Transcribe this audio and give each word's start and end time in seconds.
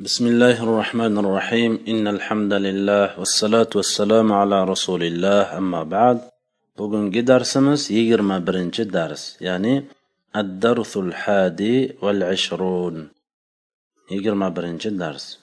بسم 0.00 0.26
الله 0.26 0.62
الرحمن 0.62 1.18
الرحيم 1.18 1.72
إن 1.88 2.06
الحمد 2.08 2.52
لله 2.52 3.18
والصلاة 3.18 3.70
والسلام 3.74 4.32
على 4.32 4.64
رسول 4.64 5.02
الله 5.02 5.58
أما 5.58 5.82
بعد 5.82 6.18
بقول 6.76 7.24
درسمس 7.24 7.90
يجر 7.90 8.22
ما 8.22 8.38
برنش 8.38 8.80
درس 8.80 9.36
يعني 9.40 9.84
الدرس 10.36 10.96
الحادي 10.96 11.98
والعشرون 12.02 13.08
يجر 14.10 14.34
ما 14.34 14.48
برنش 14.48 14.86
درس 14.86 15.40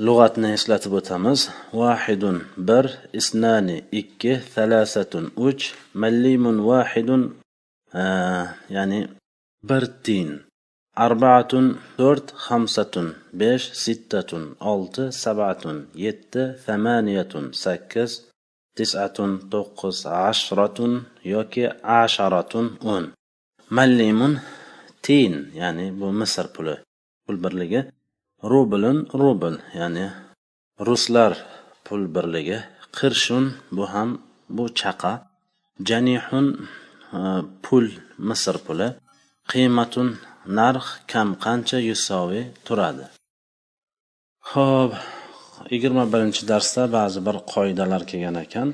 لغة 0.00 0.34
نهسلة 0.36 0.80
بوتامس 0.86 1.50
واحد 1.72 2.22
بر 2.56 2.90
اثنان 3.16 3.68
إك 3.94 4.22
ثلاثة 4.56 5.30
أج 5.38 5.60
مليم 5.94 6.44
واحد 6.60 7.08
آه 7.94 8.54
يعني 8.70 9.08
برتين 9.62 10.53
arbaatun 10.96 11.66
to'rt 11.98 12.26
hamsatun 12.46 13.06
besh 13.40 13.66
sittatun 13.82 14.44
olti 14.72 15.04
sabatun 15.22 15.78
yetti 16.04 16.42
thamaniyatun 16.64 17.44
sakkiz 17.62 18.10
tisatun 18.76 19.30
to'qqiz 19.52 19.98
ashratun 20.28 20.92
yoki 21.32 21.64
asharatun 22.00 22.66
o'n. 22.94 23.04
Mallimun 23.76 24.34
tin 25.04 25.32
ya'ni 25.60 25.86
bu 25.98 26.06
misr 26.20 26.46
puli 26.54 26.74
pul 27.24 27.36
birligi. 27.44 27.80
Rublun 28.52 28.98
rubl 29.20 29.54
ya'ni 29.78 30.06
ruslar 30.86 31.32
pul 31.86 32.02
birligi. 32.14 32.58
Qirshun 32.96 33.44
bu 33.76 33.84
ham 33.92 34.10
bu 34.56 34.64
chaqa. 34.80 35.12
Janihun 35.88 36.46
e, 37.18 37.20
pul 37.64 37.86
misr 38.28 38.56
puli. 38.66 38.88
Qiymatun 39.50 40.08
narx 40.58 40.86
kam 41.12 41.28
qancha 41.44 41.78
yusovi 41.90 42.40
turadi? 42.66 43.06
Ho'p 44.52 44.92
yigirma 45.72 46.04
birinchi 46.12 46.42
darsda 46.52 46.82
ba'zi 46.98 47.20
bir 47.26 47.36
qoidalar 47.54 48.02
kelgan 48.10 48.36
ekan. 48.44 48.68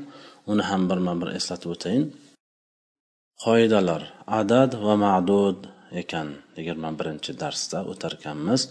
Uni 0.51 0.63
ham 0.71 0.83
birma 0.91 1.15
bir 1.21 1.29
eslatib 1.39 1.71
o'tayin. 1.75 2.05
Qoidalar 3.45 4.03
adad 4.41 4.71
va 4.85 4.95
ma'dud 5.07 5.59
ekan 6.03 6.29
yigirma 6.57 6.91
birinchi 6.99 7.33
darsda 7.43 7.79
o'tarkanmiz. 7.93 8.63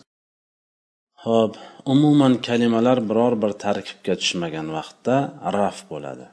Ho'p 1.26 1.54
umuman 1.94 2.34
kalimalar 2.48 2.98
biror 3.10 3.34
bir 3.44 3.52
tarkibga 3.66 4.14
tushmagan 4.22 4.68
vaqtda 4.78 5.16
raf 5.58 5.78
bo'ladi. 5.92 6.28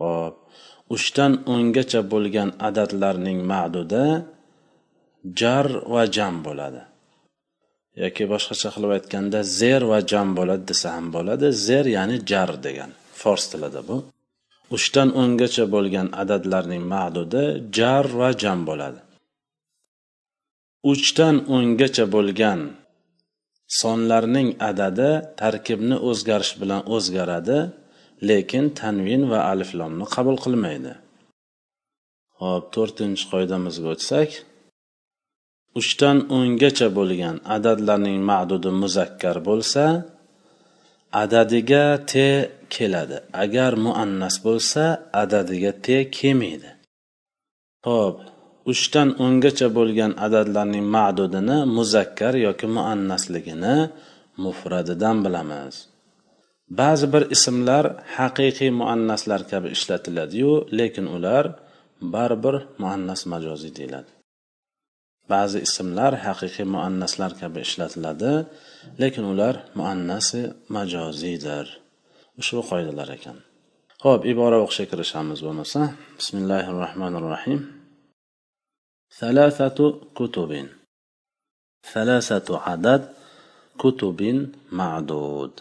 Ho'p 0.00 0.34
uchdan 0.94 1.32
o'ngacha 1.52 2.00
bo'lgan 2.12 2.50
adadlarning 2.68 3.38
ma'dudi 3.52 4.04
jar 5.40 5.66
va 5.92 6.02
jam 6.16 6.34
bo'ladi. 6.46 6.82
Yoki 8.02 8.24
boshqacha 8.32 8.68
qilib 8.74 8.92
aytganda 8.96 9.40
zer 9.58 9.82
va 9.90 9.98
jam 10.10 10.28
bo'ladi 10.38 10.64
desa 10.70 10.88
ham 10.96 11.06
bo'ladi. 11.16 11.46
Zer 11.66 11.86
ya'ni 11.96 12.16
jar 12.30 12.50
degan 12.66 12.90
fors 13.20 13.44
tilida 13.50 13.80
bu. 13.88 13.96
Uchdan 14.76 15.08
o'ngacha 15.20 15.64
bo'lgan 15.74 16.08
adadlarning 16.22 16.84
ma'dudi 16.94 17.44
jar 17.76 18.04
va 18.20 18.28
jam 18.42 18.60
bo'ladi. 18.68 19.00
Uchdan 20.92 21.36
o'ngacha 21.56 22.04
bo'lgan 22.14 22.60
sonlarning 23.80 24.48
adadi 24.70 25.10
tarkibni 25.40 25.96
o'zgarish 26.08 26.54
bilan 26.60 26.82
o'zgaradi 26.94 27.58
lekin 28.28 28.64
tanvin 28.80 29.22
va 29.32 29.40
aliflomni 29.52 30.06
qabul 30.14 30.36
qilmaydi. 30.44 30.92
Hop 32.40 32.64
to'rtinchi 32.74 33.24
qoidamizga 33.32 33.88
o'tsak 33.94 34.30
uchdan 35.78 36.18
o'ngacha 36.36 36.88
bo'lgan 36.98 37.36
adadlarning 37.56 38.18
ma'dudi 38.30 38.70
muzakkar 38.82 39.36
bo'lsa 39.48 39.84
adadiga 41.22 41.84
te 42.10 42.28
keladi. 42.74 43.18
Agar 43.44 43.72
muannas 43.86 44.36
bo'lsa 44.46 44.84
adadiga 45.22 45.72
te 45.86 45.96
kelmaydi. 46.16 46.70
Ho'p 47.86 48.16
uchdan 48.72 49.08
o'ngacha 49.24 49.68
bo'lgan 49.78 50.12
adadlarning 50.26 50.86
ma'dudini 50.96 51.58
muzakkar 51.76 52.34
yoki 52.46 52.66
muannasligini 52.76 53.76
mufradidan 54.44 55.16
bilamiz. 55.24 55.74
Ba'zi 56.80 57.06
bir 57.14 57.22
ismlar 57.36 57.84
haqiqiy 58.16 58.70
muannaslar 58.80 59.40
kabi 59.52 59.68
ishlatiladiyu 59.76 60.52
lekin 60.78 61.06
ular 61.16 61.44
baribir 62.14 62.56
muannas 62.82 63.20
majoziy 63.32 63.72
deyiladi. 63.78 64.19
ba'zi 65.33 65.59
ismlar 65.67 66.13
haqiqiy 66.25 66.65
muannaslar 66.75 67.31
kabi 67.41 67.59
ishlatiladi 67.67 68.33
lekin 69.01 69.25
ular 69.33 69.55
muannasi 69.79 70.41
majoziydir 70.75 71.65
ushbu 72.41 72.61
qoidalar 72.69 73.09
ekan 73.17 73.37
ho'p 74.05 74.21
ibora 74.31 74.57
o'qishga 74.65 74.85
kirishamiz 74.91 75.39
bo'lmasa 75.45 75.79
bismillahi 76.19 76.69
rohmanir 76.83 77.25
rohim 77.35 77.61
ثلاثة 79.21 79.79
كتب 80.15 80.51
ثلاثة 81.93 82.47
عدد 82.65 83.01
كتب 83.83 84.19
معدود 84.79 85.53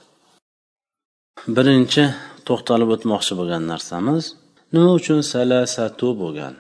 birinchi 1.57 2.05
to'xtalib 2.49 2.89
o'tmoqchi 2.95 3.33
bo'lgan 3.41 3.63
narsamiz 3.73 4.25
nima 4.75 4.91
uchun 4.99 5.21
salasatu 5.33 6.09
bo'lgan 6.23 6.55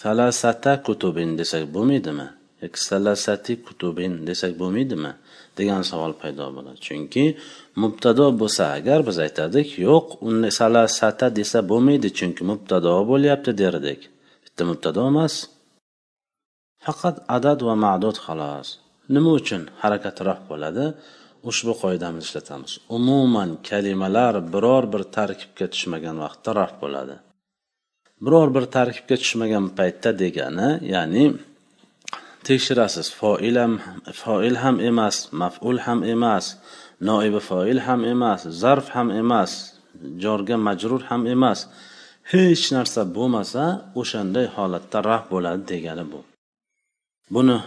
Falasata 0.00 0.72
kutubin 0.86 1.30
desak 1.40 1.64
bo'lmaydimi? 1.74 2.28
Yoki 2.62 2.80
salasati 2.88 3.52
kutubin 3.66 4.12
desak 4.28 4.52
bo'lmaydimi? 4.60 5.12
degan 5.58 5.82
savol 5.90 6.12
paydo 6.22 6.46
bo'ladi. 6.56 6.78
Chunki 6.86 7.24
mubtado 7.82 8.26
bo'lsa 8.40 8.64
agar 8.78 9.00
biz 9.08 9.16
aytadik 9.26 9.68
yo'q 9.86 10.06
uni 10.28 10.50
salasata 10.58 11.26
desa 11.38 11.58
bo'lmaydi 11.70 12.08
chunki 12.18 12.42
mubtado 12.50 12.94
bo'lyapti 13.10 13.52
derdik. 13.62 14.00
Bitta 14.44 14.62
mubtado 14.70 15.02
emas. 15.12 15.34
Faqat 16.84 17.16
adad 17.36 17.58
va 17.68 17.74
ma'dud 17.84 18.16
xolos. 18.26 18.68
Nima 19.14 19.30
uchun 19.40 19.62
harakatroq 19.82 20.40
bo'ladi? 20.50 20.84
Ushbu 21.50 21.72
qoidamizni 21.82 22.26
ishlatamiz. 22.28 22.72
Umuman 22.96 23.50
kalimalar 23.68 24.34
biror 24.52 24.84
bir 24.92 25.02
tarkibga 25.16 25.66
tushmagan 25.72 26.16
vaqtda 26.24 26.50
raf 26.60 26.72
bo'ladi. 26.82 27.14
Biror 28.24 28.48
bir 28.54 28.64
tarkibga 28.76 29.16
tushmagan 29.22 29.66
paytda 29.78 30.10
degani 30.22 30.68
ya'ni 30.94 31.24
tekshirasiz. 32.46 33.06
Foil 33.20 33.56
ham 33.62 33.72
foil 34.22 34.56
ham 34.62 34.76
emas 34.90 35.16
maful 35.40 35.78
ham 35.86 36.00
emas 36.14 36.44
noibi 37.08 37.40
foil 37.50 37.78
ham 37.86 38.00
emas 38.12 38.40
zarf 38.62 38.86
ham 38.96 39.08
emas 39.22 39.50
jorga 40.22 40.56
majrur 40.66 41.02
ham 41.10 41.22
emas. 41.34 41.58
Hech 42.32 42.64
narsa 42.76 43.00
bo'lmasa 43.16 43.62
o'shanday 44.00 44.46
holatda 44.56 44.98
raf 45.08 45.22
bo'ladi 45.32 45.62
degani 45.72 46.04
bu. 46.12 46.20
Buni 47.34 47.58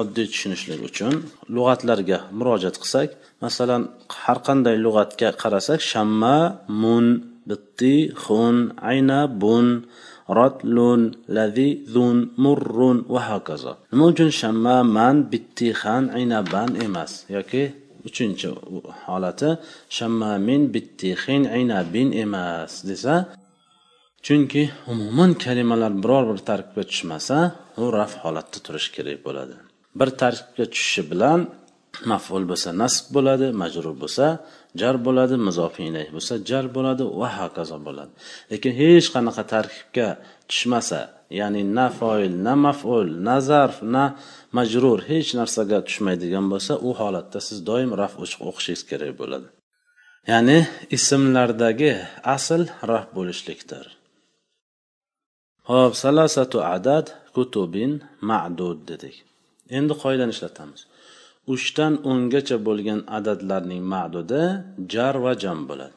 oddiy 0.00 0.26
tushunishlik 0.32 0.80
uchun 0.88 1.14
lug'atlarga 1.54 2.18
murojaat 2.38 2.76
qilsak 2.82 3.08
masalan 3.44 3.82
har 4.22 4.38
qanday 4.46 4.76
lug'atga 4.84 5.28
qarasak 5.42 5.80
shamma 5.90 6.36
mun 6.82 7.06
bitti 7.48 7.94
خون 8.22 8.56
ayna 8.90 9.20
bun 9.42 9.66
rotlun 10.38 11.00
ladizun 11.36 12.18
murrun 12.42 12.98
va 13.14 13.20
hokazo 13.30 13.72
nima 13.92 14.04
uchun 14.12 14.30
shamma 14.40 14.76
man 14.96 15.16
bitti 15.32 15.68
xan 15.80 16.04
aynaban 16.16 16.70
emas 16.86 17.12
yoki 17.36 17.64
uchinchi 18.08 18.48
holati 19.04 19.50
shamma 19.96 20.30
min 20.48 20.62
bitti 20.74 21.10
xin 21.22 21.42
aynabin 21.56 22.08
emas 22.24 22.72
desa 22.88 23.14
chunki 24.26 24.62
umuman 24.92 25.30
kalimalar 25.44 25.92
biror 26.02 26.24
bir 26.30 26.38
tarkibga 26.48 26.82
tushmasa 26.90 27.36
u 27.82 27.84
raf 27.98 28.12
holatda 28.22 28.58
turishi 28.66 28.90
kerak 28.96 29.18
bo'ladi 29.26 29.56
bir 29.98 30.08
tarkibga 30.22 30.64
tushishi 30.72 31.02
bilan 31.10 31.40
maful 32.10 32.42
bo'lsa 32.50 32.68
nasb 32.82 33.04
bo'ladi 33.16 33.46
majrur 33.62 33.94
bo'lsa 34.02 34.26
jar 34.80 34.96
bo'ladi 35.06 35.36
muzofi 35.46 35.86
bo'lsa 36.14 36.34
jar 36.48 36.64
bo'ladi 36.76 37.02
va 37.20 37.28
hokazo 37.38 37.78
bo'ladi. 37.86 38.12
Lekin 38.50 38.72
hech 38.80 39.06
qanaqa 39.14 39.42
tarkibga 39.54 40.08
tushmasa 40.50 41.00
ya'ni 41.40 41.62
na 41.76 41.86
foil 41.98 42.32
na 42.46 42.54
maful 42.64 43.08
na 43.26 43.36
zarf 43.48 43.76
na 43.94 44.04
majrur 44.56 44.98
hech 45.10 45.30
narsaga 45.38 45.78
tushmaydigan 45.88 46.46
bo'lsa 46.52 46.72
u 46.88 46.90
holatda 47.00 47.38
siz 47.48 47.58
doim 47.68 47.90
raf 48.00 48.14
o'qishingiz 48.22 48.82
kerak 48.90 49.12
bo'ladi. 49.20 49.48
Ya'ni 50.32 50.58
ismlardagi 50.96 51.92
asl 52.36 52.62
raf 52.90 53.06
bo'lishlikdir. 53.16 53.84
Ho'p 55.70 55.92
salasatu 56.02 56.58
adad 56.76 57.06
kutubin 57.34 57.92
ma'dud 58.30 58.78
dedik. 58.90 59.16
Endi 59.78 59.94
qoidani 60.02 60.32
ishlatamiz. 60.36 60.80
Uchdan 61.52 61.92
o'ngacha 62.10 62.56
bo'lgan 62.66 63.00
adadlarning 63.18 63.82
ma'dudi 63.94 64.42
jar 64.92 65.14
va 65.24 65.32
jam 65.42 65.58
bo'ladi. 65.68 65.94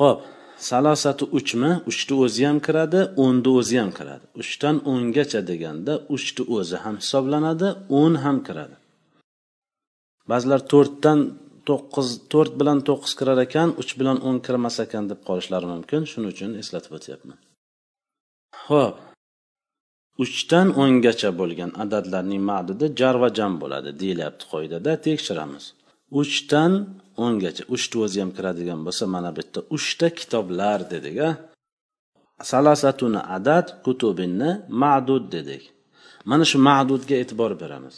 Ho'p 0.00 0.18
salosati 0.70 1.24
uchmi? 1.38 1.70
Uchni 1.90 2.14
o'zi 2.24 2.42
ham 2.48 2.58
kiradi 2.66 3.00
o'nni 3.24 3.50
o'zi 3.60 3.76
ham 3.82 3.90
kiradi. 3.98 4.24
Uchdan 4.42 4.76
o'ngacha 4.92 5.40
deganda 5.50 5.92
uchni 6.16 6.42
o'zi 6.56 6.76
ham 6.84 6.94
hisoblanadi 7.02 7.68
o'n 8.00 8.14
ham 8.24 8.36
kiradi. 8.46 8.76
Ba'zilar 10.30 10.60
to'rtdan 10.72 11.18
to'qqiz 11.68 12.08
to'rt 12.32 12.52
bilan 12.60 12.78
to'qqiz 12.88 13.12
kirar 13.18 13.38
ekan 13.46 13.68
uch 13.80 13.92
bilan 14.00 14.18
o'n 14.28 14.36
kirmas 14.46 14.76
ekan 14.84 15.04
deb 15.10 15.20
qolishlari 15.28 15.66
mumkin. 15.74 16.00
Shuning 16.10 16.30
uchun 16.34 16.50
eslatib 16.62 16.92
o'tyapman. 16.98 17.38
Ho'p 18.68 18.96
uchdan 20.22 20.68
o'ngacha 20.82 21.30
bo'lgan 21.40 21.70
adadlarning 21.84 22.42
ma'dudi 22.50 22.86
jar 23.00 23.16
va 23.22 23.28
jam 23.38 23.52
bo'ladi 23.62 23.90
deyilyapti 24.00 24.44
qoidada 24.52 24.92
tekshiramiz. 25.06 25.64
Uchdan 26.20 26.72
o'ngacha 27.24 27.62
uchni 27.74 27.96
o'zi 28.04 28.18
ham 28.22 28.30
kiradigan 28.36 28.80
bo'lsa 28.86 29.04
mana 29.14 29.30
bu 29.36 29.40
yerda 29.42 29.60
uchta 29.76 30.08
kitoblar 30.18 30.78
dedik 30.92 31.18
a 31.28 31.30
salasatuni 32.50 33.20
adad 33.36 33.66
kutubinni 33.84 34.50
ma'dud 34.82 35.24
dedik. 35.34 35.62
Mana 36.30 36.44
shu 36.50 36.58
ma'dudga 36.68 37.14
e'tibor 37.22 37.52
beramiz. 37.62 37.96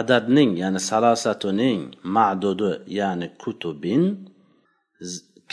Adadning 0.00 0.50
ya'ni 0.62 0.80
salasatuning 0.90 1.80
ma'dudi 2.16 2.72
ya'ni 2.98 3.26
kutubin 3.42 4.02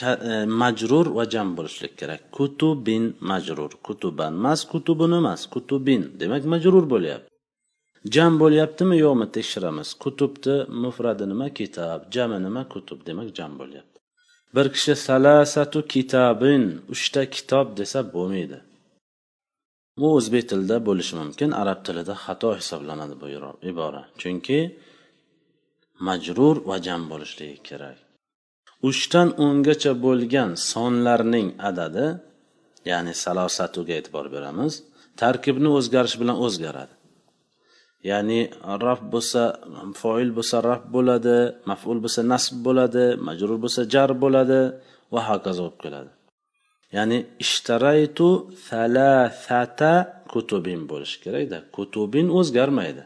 E, 0.03 0.45
majrur 0.61 1.05
va 1.17 1.23
jam 1.33 1.47
bo'lishlik 1.57 1.93
kerak. 1.99 2.21
Kutubin 2.37 3.03
majrur. 3.31 3.71
Kutuban 3.87 4.33
emas 4.41 4.61
kutubun 4.71 5.11
emas 5.19 5.41
kutubin. 5.53 6.01
Demak 6.19 6.43
majrur 6.53 6.85
bo'lyapti. 6.93 7.29
Jam 8.15 8.33
bo'lyaptimi 8.41 8.95
yo'qmi 9.05 9.27
tekshiramiz. 9.35 9.89
Kutubni 10.03 10.55
mufradi 10.83 11.25
nima? 11.31 11.47
Kitob. 11.59 11.99
Jami 12.13 12.37
nima? 12.45 12.61
Kutub. 12.73 12.99
Demak 13.07 13.29
jam 13.37 13.51
bo'lyapti. 13.59 13.97
Bir 14.55 14.67
kishi 14.75 14.95
salasatu 15.07 15.79
kitabin 15.93 16.63
uchta 16.93 17.21
kitob 17.35 17.67
desa 17.79 17.99
bo'lmaydi. 18.13 18.59
Bu 19.99 20.07
o'zbek 20.17 20.43
tilida 20.49 20.77
bo'lishi 20.87 21.13
mumkin. 21.21 21.49
Arab 21.61 21.79
tilida 21.85 22.15
xato 22.23 22.49
hisoblanadi 22.59 23.15
bu 23.21 23.27
ibora. 23.71 24.01
Chunki 24.21 24.59
majrur 26.07 26.55
va 26.69 26.77
jam 26.85 27.01
bo'lishligi 27.11 27.57
kerak. 27.69 27.97
Uchdan 28.87 29.27
o'ngacha 29.45 29.91
bo'lgan 30.05 30.49
sonlarning 30.71 31.47
adadi 31.69 32.05
ya'ni 32.91 33.13
salosatuga 33.23 33.93
e'tibor 33.99 34.25
beramiz 34.35 34.73
tarkibni 35.21 35.69
o'zgarishi 35.77 36.17
bilan 36.21 36.37
o'zgaradi. 36.45 36.93
Ya'ni 38.09 38.39
raf 38.85 39.01
bo'lsa 39.13 39.43
foil 40.01 40.29
bo'lsa 40.37 40.57
raf 40.69 40.81
bo'ladi 40.95 41.37
maful 41.69 41.97
bo'lsa 42.03 42.21
nasb 42.33 42.55
bo'ladi 42.67 43.05
majrur 43.27 43.57
bo'lsa 43.63 43.81
jar 43.93 44.11
bo'ladi 44.23 44.59
va 45.13 45.21
hokazo 45.29 45.61
bo'lib 45.65 45.79
keladi. 45.83 46.11
Ya'ni 46.97 47.17
ishtaraytu 47.45 48.27
salasata 48.67 49.93
kutubin 50.31 50.81
bo'lishi 50.91 51.17
kerakda. 51.25 51.57
Kutubin 51.75 52.27
o'zgarmaydi. 52.39 53.03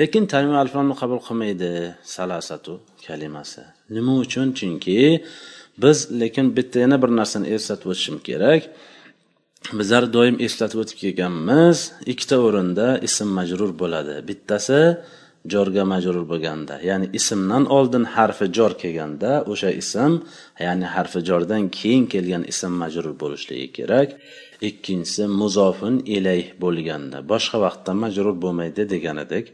Lekin 0.00 0.26
tanvi 0.32 0.56
alfonni 0.62 0.94
qabul 1.00 1.20
qilmaydi 1.26 1.70
salasatu 2.14 2.72
kalimasi. 3.06 3.62
Nima 3.96 4.12
uchun? 4.24 4.46
Chunki 4.58 5.24
biz 5.82 5.98
lekin 6.20 6.46
bitta 6.56 6.78
yana 6.84 6.96
bir 7.02 7.10
narsani 7.20 7.46
eslatib 7.56 7.88
o'tishim 7.92 8.18
kerak. 8.28 8.62
Bizlar 9.78 10.04
doim 10.16 10.36
eslatib 10.46 10.78
o'tib 10.82 10.98
kelganmiz 11.02 11.78
ikkita 12.12 12.36
o'rinda 12.46 12.86
ism 13.08 13.28
majrur 13.38 13.70
bo'ladi. 13.82 14.14
Bittasi 14.28 14.80
jorga 15.52 15.84
majrur 15.92 16.24
bo'lganda 16.32 16.74
ya'ni 16.88 17.06
ismdan 17.18 17.64
oldin 17.76 18.04
harfi 18.14 18.46
jor 18.56 18.72
kelganda 18.82 19.30
o'sha 19.52 19.70
ism 19.82 20.12
ya'ni 20.66 20.86
harfi 20.94 21.20
jordan 21.28 21.62
keyin 21.78 22.04
kelgan 22.12 22.42
ism 22.52 22.72
majrur 22.82 23.14
bo'lishligi 23.22 23.68
kerak. 23.78 24.08
Ikkinchisi 24.68 25.24
muzofin 25.40 25.94
ilayh 26.16 26.46
bo'lganda 26.62 27.18
boshqa 27.32 27.56
vaqtda 27.64 27.92
majrur 28.04 28.34
bo'lmaydi 28.44 28.82
degan 28.94 29.18
edik 29.26 29.46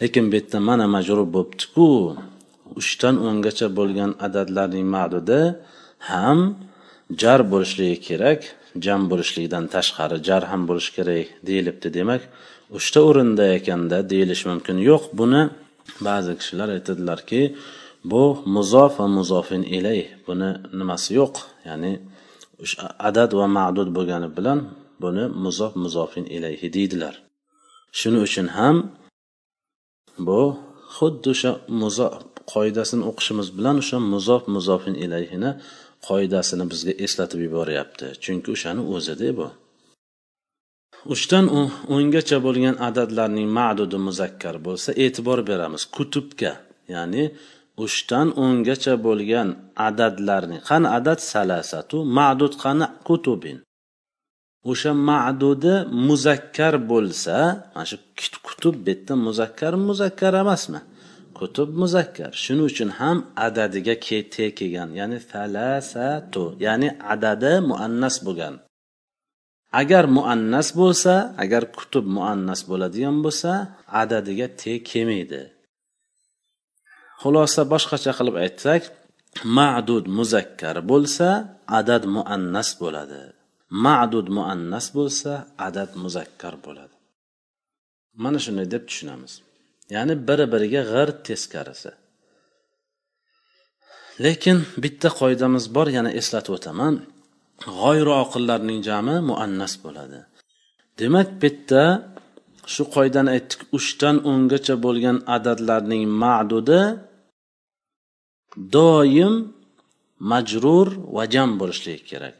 lekin 0.00 0.24
bu 0.30 0.34
yerda 0.38 0.58
mana 0.68 0.86
majrur 0.96 1.20
bo'libdiku 1.34 1.88
uchdan 2.80 3.14
o'ngacha 3.28 3.66
bo'lgan 3.78 4.10
adadlarning 4.26 4.86
ma'dudi 4.96 5.40
ham 6.10 6.38
jar 7.20 7.40
bo'lishligi 7.52 7.98
kerak 8.08 8.40
jam 8.84 9.00
bo'lishligidan 9.10 9.64
tashqari 9.74 10.16
jar 10.28 10.42
ham 10.50 10.62
bo'lishi 10.68 10.90
kerak 10.96 11.26
deyilibdi. 11.48 11.88
Demak 11.98 12.22
uchta 12.78 13.00
o'rinda 13.08 13.44
ekanda 13.58 13.98
deyilishi 14.12 14.46
mumkin. 14.50 14.76
Yo'q 14.90 15.04
buni 15.18 15.42
ba'zi 16.06 16.32
kishilar 16.40 16.68
aytadilarki 16.76 17.40
bu 18.10 18.22
muzof 18.56 18.92
va 19.00 19.06
muzofin 19.18 19.62
ilay 19.76 20.00
buni 20.26 20.50
nimasi 20.78 21.10
yo'q? 21.20 21.34
Ya'ni 21.68 21.92
adad 23.08 23.30
va 23.38 23.46
ma'dud 23.58 23.88
bo'lgani 23.96 24.28
bilan 24.36 24.58
buni 25.02 25.24
muzof 25.44 25.72
muzofin 25.84 26.24
ilayhi 26.36 26.68
deydilar. 26.76 27.14
Shuning 27.98 28.22
uchun 28.28 28.48
ham 28.58 28.76
bu 30.26 30.40
xuddi 30.96 31.28
o'sha 31.34 31.52
muzof 31.82 32.14
qoidasini 32.52 33.02
o'qishimiz 33.10 33.48
bilan 33.56 33.76
o'sha 33.82 33.98
muzof 34.12 34.42
muzofin 34.54 34.94
ilayhini 35.04 35.50
qoidasini 36.08 36.64
bizga 36.72 36.92
eslatib 37.04 37.40
yuboryapti. 37.46 38.06
Chunki 38.24 38.48
o'shani 38.56 38.82
o'zida 38.94 39.30
bu 39.38 39.46
uchdan 41.14 41.46
o'ngacha 41.94 42.38
bo'lgan 42.46 42.76
adadlarning 42.88 43.48
ma'dudi 43.58 43.98
muzakkar 44.08 44.56
bo'lsa 44.66 44.90
e'tibor 45.04 45.38
beramiz. 45.50 45.82
Kutubga 45.96 46.52
ya'ni 46.94 47.24
uchdan 47.84 48.28
o'ngacha 48.44 48.94
bo'lgan 49.06 49.48
adadlarning 49.88 50.60
qani 50.68 50.88
adad 50.98 51.20
salasatu 51.32 51.96
ma'dud 52.18 52.54
qani 52.62 52.86
kutubin? 53.08 53.56
O'sha 54.68 54.92
ma'dudi 55.08 55.74
muzakkar 56.08 56.74
bo'lsa 56.90 57.36
mana 57.74 57.86
shu 57.90 57.96
kutub 58.46 58.74
bu 58.84 58.90
yerda 58.90 59.14
muzakkar 59.26 59.72
muzakkar 59.88 60.34
emasmi? 60.42 60.80
Kutub 61.38 61.68
muzakkar. 61.80 62.32
Shuning 62.42 62.66
uchun 62.70 62.90
ham 62.98 63.16
adadiga 63.46 63.94
te 64.34 64.46
kelgan 64.58 64.90
ya'ni 64.98 65.18
salasatu 65.30 66.44
ya'ni 66.64 66.88
adadi 67.14 67.52
muannas 67.70 68.16
bo'lgan. 68.26 68.54
Agar 69.80 70.04
muannas 70.16 70.68
bo'lsa 70.80 71.14
agar 71.42 71.62
kutub 71.76 72.04
muannas 72.16 72.60
bo'ladigan 72.70 73.16
bo'lsa 73.24 73.52
adadiga 74.02 74.46
te 74.60 74.72
kelmaydi. 74.90 75.42
Xulosa 77.20 77.62
boshqacha 77.72 78.12
qilib 78.18 78.36
aytsak 78.44 78.82
ma'dud 79.56 80.04
muzakkar 80.18 80.76
bo'lsa 80.90 81.28
adad 81.78 82.02
muannas 82.16 82.70
bo'ladi. 82.82 83.39
Ma'dud 83.70 84.26
muannas 84.36 84.86
bo'lsa 84.96 85.32
adad 85.66 85.90
muzakkar 86.02 86.54
bo'ladi. 86.66 86.94
Mana 88.22 88.38
shunday 88.44 88.66
deb 88.74 88.82
tushunamiz. 88.88 89.32
Ya'ni 89.94 90.14
biri 90.28 90.46
biriga 90.52 90.82
g'ir 90.92 91.08
teskarisi. 91.26 91.92
Lekin 94.24 94.58
bitta 94.82 95.08
qoidamiz 95.20 95.64
bor 95.76 95.88
yana 95.96 96.10
eslatib 96.20 96.52
o'taman. 96.58 96.94
G'oyri 97.78 98.12
oqillarning 98.24 98.80
jami 98.88 99.16
muannas 99.30 99.74
bo'ladi. 99.84 100.20
Demak 100.98 101.28
bitta 101.42 101.82
shu 102.72 102.82
qoidani 102.94 103.30
aytdik 103.36 103.60
uchdan 103.78 104.16
o'ngacha 104.30 104.74
bo'lgan 104.84 105.16
adadlarning 105.36 106.04
ma'dudi 106.22 106.82
doim 108.74 109.34
majrur 110.30 110.88
va 111.16 111.24
jam 111.34 111.50
bo'lishligi 111.60 112.04
kerak. 112.10 112.34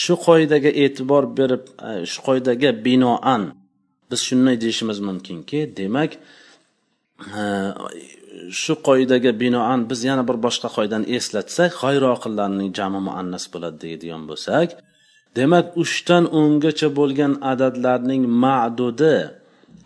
Shu 0.00 0.14
qoidaga 0.26 0.70
e'tibor 0.84 1.24
berib 1.38 1.64
e, 1.88 1.90
shu 2.12 2.20
qoidaga 2.28 2.70
binoan 2.86 3.42
biz 4.10 4.20
shunday 4.28 4.56
deyishimiz 4.64 4.98
mumkinki 5.08 5.60
demak 5.78 6.10
e, 7.40 7.42
shu 8.62 8.74
qoidaga 8.88 9.32
binoan 9.42 9.80
biz 9.90 10.00
yana 10.08 10.22
bir 10.28 10.36
boshqa 10.46 10.68
qoidani 10.76 11.06
eslatsak 11.16 11.70
g'ayri 11.82 12.06
oqillarning 12.16 12.70
jami 12.78 13.00
muannas 13.08 13.44
bo'ladi 13.52 13.76
deydigan 13.84 14.22
bo'lsak 14.30 14.68
demak 15.38 15.66
uchdan 15.82 16.24
o'ngacha 16.40 16.88
bo'lgan 16.98 17.32
adadlarning 17.52 18.22
ma'dudi 18.44 19.16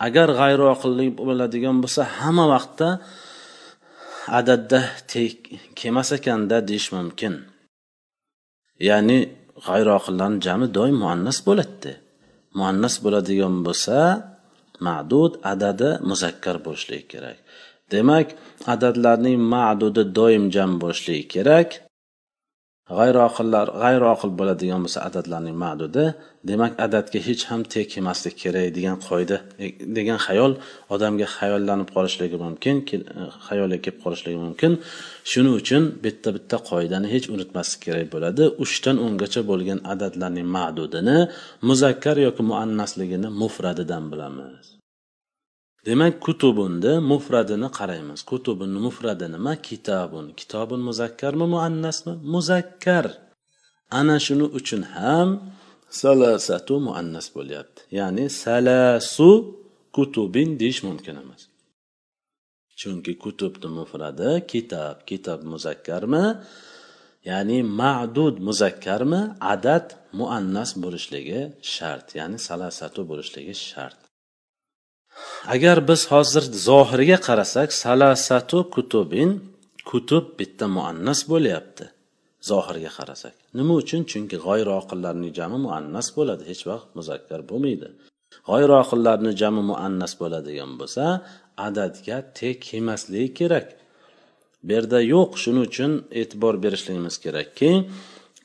agar 0.07 0.29
g'ayri 0.41 0.65
oqilli 0.75 1.07
bo'ladigan 1.29 1.77
bo'lsa 1.83 2.03
hamma 2.19 2.45
vaqtda 2.55 2.89
adadda 4.39 4.81
kelmas 5.79 6.09
ekanda 6.19 6.57
deyish 6.69 6.89
mumkin. 6.97 7.35
Ya'ni 8.89 9.19
g'ayri 9.67 9.91
oqillarni 9.99 10.39
jami 10.47 10.67
doim 10.77 10.97
muannas 11.05 11.39
bo'ladida 11.49 11.93
muannas 12.59 12.95
bo'ladigan 13.05 13.57
bo'lsa 13.67 13.97
ma'dud 14.87 15.33
adadi 15.53 15.91
muzakkar 16.11 16.57
bo'lishligi 16.67 17.07
kerak. 17.13 17.39
Demak 17.93 18.29
adadlarning 18.75 19.39
ma'dudi 19.55 20.03
doim 20.19 20.45
jam 20.55 20.71
bo'lishligi 20.83 21.25
kerak. 21.35 21.69
G'ayroqillar 22.95 23.67
g'ayroqil 23.83 24.33
bo'ladigan 24.39 24.81
bo'lsa 24.85 25.01
adadlarning 25.09 25.57
ma'dudi 25.65 26.05
demak 26.51 26.73
adadga 26.87 27.19
hech 27.29 27.43
ham 27.51 27.61
tek 27.75 27.87
kelmaslik 27.93 28.35
kerak 28.43 28.67
degan 28.77 28.97
qoida 29.09 29.37
degan 29.99 30.19
xayol 30.27 30.53
odamga 30.95 31.27
xayollanib 31.39 31.89
qolishligi 31.97 32.37
mumkin 32.47 32.77
xayolga 33.49 33.79
kelib 33.85 33.99
qolishligi 34.05 34.39
mumkin. 34.47 34.73
Shuning 35.31 35.55
uchun 35.61 35.83
bitta 36.05 36.29
bitta 36.37 36.57
qoidani 36.71 37.09
hech 37.15 37.27
unutmaslik 37.35 37.81
kerak 37.87 38.07
bo'ladi. 38.15 38.43
Uchdan 38.65 38.97
o'ngacha 39.07 39.41
bo'lgan 39.51 39.79
adadlarning 39.93 40.49
ma'dudini 40.57 41.19
muzakkar 41.69 42.17
yoki 42.27 42.43
muannasligini 42.51 43.29
mufradidan 43.43 44.05
bilamiz. 44.13 44.76
Demak 45.87 46.15
kutubunni 46.27 46.93
mufradini 47.11 47.69
qaraymiz. 47.79 48.21
Kutubunni 48.31 48.79
mufradi 48.87 49.27
nima? 49.35 49.53
Kitobun 49.69 50.27
kitobun 50.39 50.81
muzakkarmi 50.89 51.47
muannasmi 51.55 52.13
muzakkar. 52.33 53.07
Ana 53.99 54.17
shuning 54.25 54.51
uchun 54.59 54.83
ham 54.95 55.29
salasatu 56.01 56.75
muannas 56.87 57.27
bo'lyapti. 57.37 57.81
Ya'ni 57.99 58.25
salasu 58.43 59.31
kutubin 59.97 60.51
deyish 60.61 60.81
mumkin 60.87 61.17
emas. 61.23 61.43
Chunki 62.81 63.13
kutubni 63.25 63.69
mufradi 63.79 64.31
kitob. 64.51 64.97
Kitob 65.09 65.41
muzakkarmi 65.53 66.25
ya'ni 67.31 67.59
ma'dud 67.81 68.35
muzakkarmi 68.49 69.21
adad 69.55 69.87
muannas 70.19 70.71
bo'lishligi 70.83 71.41
shart. 71.75 72.07
Ya'ni 72.19 72.39
salasatu 72.49 73.01
bo'lishligi 73.11 73.55
shart. 73.71 73.99
Agar 75.55 75.79
biz 75.89 76.01
hozir 76.13 76.45
zohiriga 76.69 77.19
qarasak 77.29 77.69
salasatu 77.83 78.59
kutubin 78.75 79.31
kutub 79.91 80.25
bitta 80.39 80.67
muannas 80.77 81.21
bo'lyapti. 81.33 81.85
Zohirga 82.51 82.91
qarasak. 82.99 83.35
Nima 83.59 83.75
uchun? 83.83 84.01
Chunki 84.11 84.37
g'oyri 84.47 84.73
oqillarning 84.81 85.33
jami 85.39 85.59
muannas 85.67 86.09
bo'ladi. 86.17 86.43
Hech 86.51 86.63
vaqt 86.71 86.89
muzakkar 86.99 87.41
bo'lmaydi. 87.51 87.89
G'oyri 88.49 88.75
oqillarni 88.83 89.33
jami 89.41 89.63
muannas 89.71 90.13
bo'ladigan 90.21 90.73
bo'lsa 90.81 91.05
adadga 91.69 92.17
tek 92.39 92.57
kelmasligi 92.69 93.31
kerak. 93.39 93.67
Bu 94.67 94.71
yerda 94.77 94.99
yo'q. 95.15 95.31
Shuning 95.43 95.65
uchun 95.71 95.93
e'tibor 96.21 96.55
berishligimiz 96.65 97.17
kerakki 97.25 97.71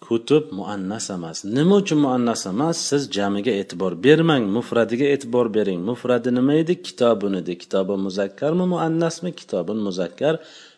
kutub 0.06 0.44
muannas 0.58 1.06
emas. 1.16 1.38
Nima 1.56 1.76
uchun 1.82 2.00
muannas 2.06 2.44
emas? 2.52 2.78
Siz 2.90 3.04
jamiga 3.18 3.54
e'tibor 3.62 3.94
bermang 4.06 4.44
mufradiga 4.56 5.06
e'tibor 5.14 5.48
bering. 5.56 5.80
Mufradi 5.90 6.30
nima 6.38 6.54
edi? 6.62 6.74
Kitobun 6.88 7.34
edi. 7.42 7.54
Kitobi 7.62 7.96
muzakkarmi 8.06 8.66
muannasmi? 8.74 9.32
Kitobun 9.40 9.80
muzakkar. 9.88 10.36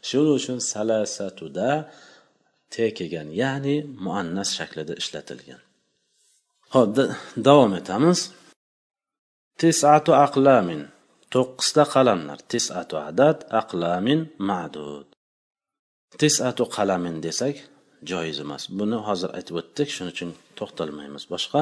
Shuning 0.07 0.35
uchun 0.39 0.57
salasatuda 0.71 1.71
te 2.73 2.85
kelgan 2.97 3.29
ya'ni 3.41 3.75
muannas 4.05 4.49
shaklida 4.57 4.93
ishlatilgan. 5.01 5.61
Ho'p 6.73 6.95
davom 7.47 7.71
etamiz. 7.79 8.19
Tisatu 9.59 10.11
aqlamin. 10.25 10.81
To'qqizta 11.33 11.83
qalamlar. 11.93 12.39
Tisatu 12.51 12.95
adad 13.09 13.37
aqlamin 13.61 14.19
ma'dud. 14.49 15.07
Tisatu 16.19 16.63
qalamin 16.75 17.15
desak 17.25 17.55
joiz 18.09 18.37
emas. 18.45 18.63
Buni 18.79 18.97
hozir 19.07 19.29
aytib 19.37 19.55
o'tdik. 19.61 19.89
Shuning 19.95 20.13
uchun 20.15 20.29
to'xtalmaymiz. 20.57 21.23
Boshqa. 21.33 21.61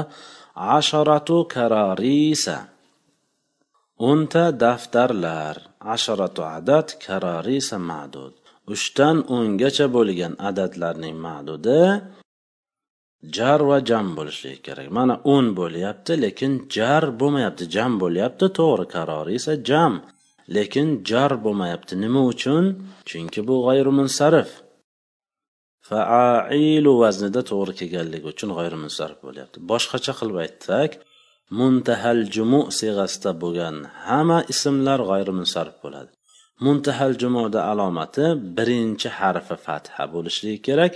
Asharatu 0.77 1.37
kararisa. 1.55 2.57
O'nta 4.09 4.45
daftarlar. 4.63 5.55
Asharatu 5.95 6.41
adad 6.57 6.87
kararisa 7.05 7.77
ma'dud. 7.91 8.33
Uchdan 8.73 9.17
o'ngacha 9.35 9.85
bo'lgan 9.95 10.33
adadlarning 10.49 11.15
ma'dudi 11.27 11.81
jar 13.35 13.59
va 13.69 13.77
jam 13.89 14.07
bo'lishligi 14.17 14.59
kerak. 14.67 14.87
Mana 14.97 15.15
o'n 15.33 15.45
bo'lyapti 15.59 16.13
lekin 16.23 16.51
jar 16.75 17.03
bo'lmayapti. 17.19 17.63
Jam 17.75 17.91
bo'lyapti 18.03 18.45
to'g'ri. 18.57 18.85
Karori 18.95 19.33
esa 19.39 19.53
jam. 19.69 19.93
Lekin 20.55 20.87
jar 21.09 21.31
bo'lmayapti. 21.43 21.93
Nima 22.03 22.21
uchun? 22.31 22.63
Chunki 23.09 23.39
bu 23.47 23.55
g'ayrimunsarif. 23.65 24.49
Failu 25.91 26.93
vaznida 27.03 27.41
to'g'ri 27.51 27.73
kelganligi 27.79 28.27
uchun 28.33 28.49
g'ayrimunsarif 28.57 29.19
bo'lyapti. 29.25 29.57
Boshqacha 29.71 30.13
qilib 30.19 30.37
aytsak 30.45 30.91
muntahal 31.59 32.21
jumu 32.35 32.61
siyg'asida 32.79 33.31
bo'lgan 33.43 33.75
hamma 34.07 34.39
ismlar 34.53 34.99
g'ayrimunsarif 35.11 35.77
bo'ladi. 35.83 36.11
Muntahal 36.65 37.13
jumuda 37.21 37.59
alomati 37.71 38.25
birinchi 38.57 39.09
harfi 39.19 39.55
fatha 39.65 40.03
bo'lishligi 40.13 40.59
kerak 40.67 40.91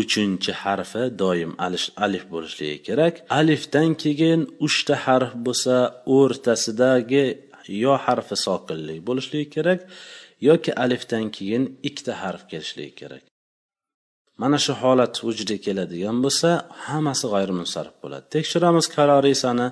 uchinchi 0.00 0.52
harfi 0.62 1.02
doim 1.22 1.52
alif 2.06 2.24
bo'lishligi 2.34 2.78
kerak. 2.88 3.14
Alifdan 3.40 3.90
keyin 4.02 4.40
uchta 4.66 4.94
harf 5.06 5.32
bo'lsa 5.46 5.76
o'rtasidagi 6.16 7.24
yo 7.84 7.94
harfi 8.04 8.36
sokinlik 8.46 9.00
bo'lishligi 9.08 9.48
kerak 9.56 9.80
yoki 10.48 10.70
alifdan 10.84 11.26
keyin 11.36 11.64
ikkita 11.88 12.12
harf 12.22 12.42
kelishligi 12.50 12.94
kerak. 13.02 13.29
Mana 14.40 14.58
shu 14.64 14.72
holat 14.82 15.14
vujudga 15.26 15.56
keladigan 15.66 16.16
bo'lsa 16.24 16.48
hammasi 16.86 17.26
g'ayrimunsarif 17.32 17.94
bo'ladi. 18.02 18.24
Tekshiramiz 18.36 18.86
kalorisani. 18.96 19.68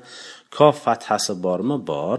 Kof 0.57 0.77
fathasi 0.85 1.35
bormi? 1.47 1.77
Bor. 1.91 2.19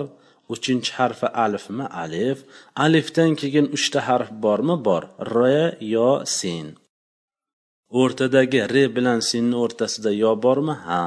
Uchinchi 0.54 0.92
harfi 1.00 1.28
alifmi? 1.46 1.86
Alif. 2.04 2.38
Alifdan 2.86 3.32
keyin 3.42 3.66
uchta 3.78 4.00
harf 4.10 4.30
bormi? 4.46 4.76
Bor. 4.88 5.04
R 5.34 5.38
yo 5.96 6.10
sin 6.40 6.68
o'rtadagi 7.90 8.62
re 8.70 8.84
bilan 8.96 9.20
sinni 9.30 9.56
o'rtasida 9.64 10.12
yo 10.14 10.32
bormi? 10.46 10.76
Ha. 10.88 11.02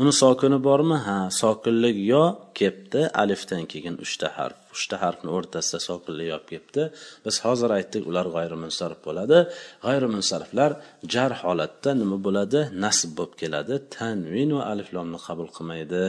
Uni 0.00 0.12
sokini 0.12 0.58
bormi? 0.68 0.96
Ha. 1.06 1.18
Sokinlik 1.30 1.96
yo 2.12 2.22
kepti. 2.58 3.00
Alifdan 3.22 3.62
keyin 3.72 3.94
uchta 4.04 4.28
harf 4.36 4.56
uchta 4.74 4.96
harfni 5.02 5.30
o'rtasida 5.36 5.78
sokinlik 5.88 6.28
yo 6.32 6.38
kepti. 6.50 6.82
Biz 7.24 7.34
hozir 7.44 7.70
aytdik 7.78 8.02
ular 8.10 8.26
g'ayrimunsarif 8.34 9.00
bo'ladi. 9.06 9.38
G'ayrimunsariflar 9.86 10.70
jar 11.14 11.32
holatda 11.42 11.90
nima 12.00 12.18
bo'ladi? 12.26 12.60
Nasb 12.84 13.10
bo'lib 13.18 13.34
keladi. 13.42 13.74
Tanvin 13.96 14.50
va 14.58 14.62
aliflomni 14.72 15.18
qabul 15.26 15.48
qilmaydi 15.56 16.02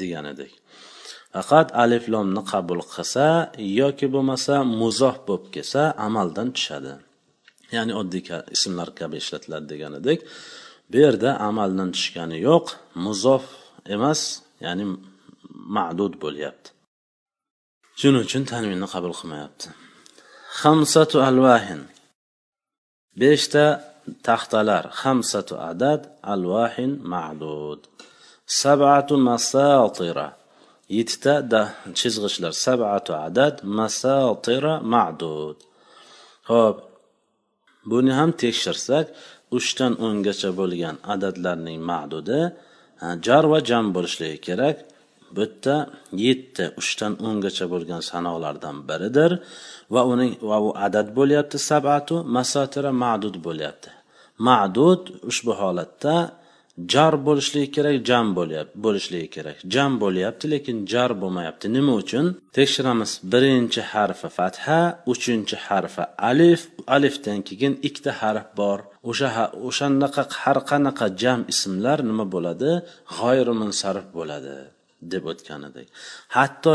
degan 0.00 0.24
edik. 0.32 0.52
Faqat 1.34 1.68
aliflomni 1.84 2.42
qabul 2.52 2.80
qilsa 2.94 3.26
yoki 3.80 4.06
bo'lmasa 4.14 4.54
muzoh 4.80 5.16
bo'lib 5.28 5.46
kelsa 5.54 5.82
amaldan 6.06 6.48
tushadi. 6.56 6.94
Ya'ni 7.76 7.92
oddiy 8.00 8.22
ismlar 8.56 8.88
kabi 8.98 9.16
ishlatiladi 9.22 9.66
degan 9.72 9.92
edik 10.00 10.20
bu 10.90 10.96
yerda 11.04 11.30
amaldan 11.48 11.90
tushgani 11.96 12.38
yo'q 12.48 12.66
muzof 13.04 13.44
emas 13.94 14.20
ya'ni 14.64 14.84
ma'dud 15.76 16.14
bo'lyapti. 16.22 16.68
Shuning 18.00 18.22
uchun 18.26 18.42
tanvinni 18.50 18.88
qabul 18.94 19.14
qilmayapti. 19.18 19.68
Hamsatu 20.60 21.16
alvahin. 21.28 21.82
Beshta 23.20 23.64
taxtalar 24.26 24.84
hamsatu 25.02 25.54
adad 25.70 26.00
alvahin 26.34 26.92
ma'dud. 27.12 27.80
Sabatu 28.60 29.14
masatira. 29.28 30.28
Yettita 30.96 31.34
chizg'ichlar 31.98 32.52
sabatu 32.66 33.12
adad 33.26 33.54
masatira 33.78 34.74
ma'dud. 34.94 35.56
Ho'p 36.50 36.76
buni 37.90 38.12
ham 38.18 38.30
tekshirsak 38.42 39.06
uchdan 39.58 39.92
o'ngacha 40.06 40.50
bo'lgan 40.60 40.96
adadlarning 41.14 41.78
ma'dudi 41.90 42.40
jar 43.26 43.44
va 43.52 43.58
jam 43.68 43.84
bo'lishligi 43.96 44.38
kerak. 44.48 44.76
Bitta 45.38 45.76
yetti 46.26 46.64
uchdan 46.80 47.12
o'ngacha 47.28 47.66
bo'lgan 47.72 48.02
sanoqlardan 48.10 48.76
biridir 48.88 49.32
va 49.94 50.02
uning 50.12 50.32
va 50.50 50.58
u 50.66 50.68
adad 50.86 51.08
bo'lyapti 51.18 51.58
sabatu 51.70 52.14
masatira 52.36 52.90
ma'dud 53.04 53.36
bo'lyapti. 53.46 53.90
Ma'dud 54.48 55.02
ushbu 55.30 55.52
holatda 55.60 56.14
jar 56.92 57.14
bo'lishligi 57.26 57.68
kerak 57.76 57.96
jam 58.08 58.26
bo'lyapti 58.38 58.74
bo'lishligi 58.84 59.28
kerak. 59.36 59.56
Jam 59.74 59.92
bo'lyapti 60.02 60.44
lekin 60.54 60.76
jar 60.92 61.10
bo'lmayapti. 61.22 61.66
Nima 61.76 61.92
uchun? 62.02 62.26
Tekshiramiz. 62.58 63.10
Birinchi 63.32 63.82
harfi 63.92 64.28
fatha 64.38 64.80
uchinchi 65.12 65.56
harfi 65.66 66.04
alif. 66.30 66.60
Alifdan 66.96 67.38
keyin 67.48 67.72
ikkita 67.88 68.12
harf 68.20 68.46
bor. 68.60 68.78
O'sha 69.10 69.28
o'shanaqa 69.68 70.22
har 70.42 70.58
qanaqa 70.70 71.06
jam 71.22 71.40
ismlar 71.52 71.98
nima 72.10 72.24
bo'ladi? 72.34 72.70
G'oyrimunsarif 73.16 74.06
bo'ladi 74.18 74.56
deb 75.12 75.24
o'tgan 75.32 75.60
edik 75.68 75.88
hatto 76.36 76.72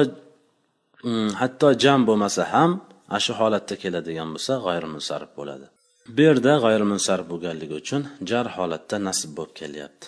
mm, 1.07 1.29
hatto 1.41 1.67
jam 1.83 1.99
bo'lmasa 2.09 2.43
ham 2.53 2.71
ana 3.13 3.19
shu 3.25 3.33
holatda 3.39 3.75
keladigan 3.83 4.29
bo'lsa 4.35 4.53
g'oyrimunsarif 4.65 5.31
bo'ladi. 5.39 5.65
Bu 6.13 6.21
yerda 6.27 6.53
g'oyrimunsarif 6.63 7.27
bo'lganligi 7.31 7.75
uchun 7.81 8.01
jar 8.29 8.45
holatda 8.55 8.97
nasib 9.07 9.31
bo'lib 9.37 9.53
kelyapti. 9.59 10.05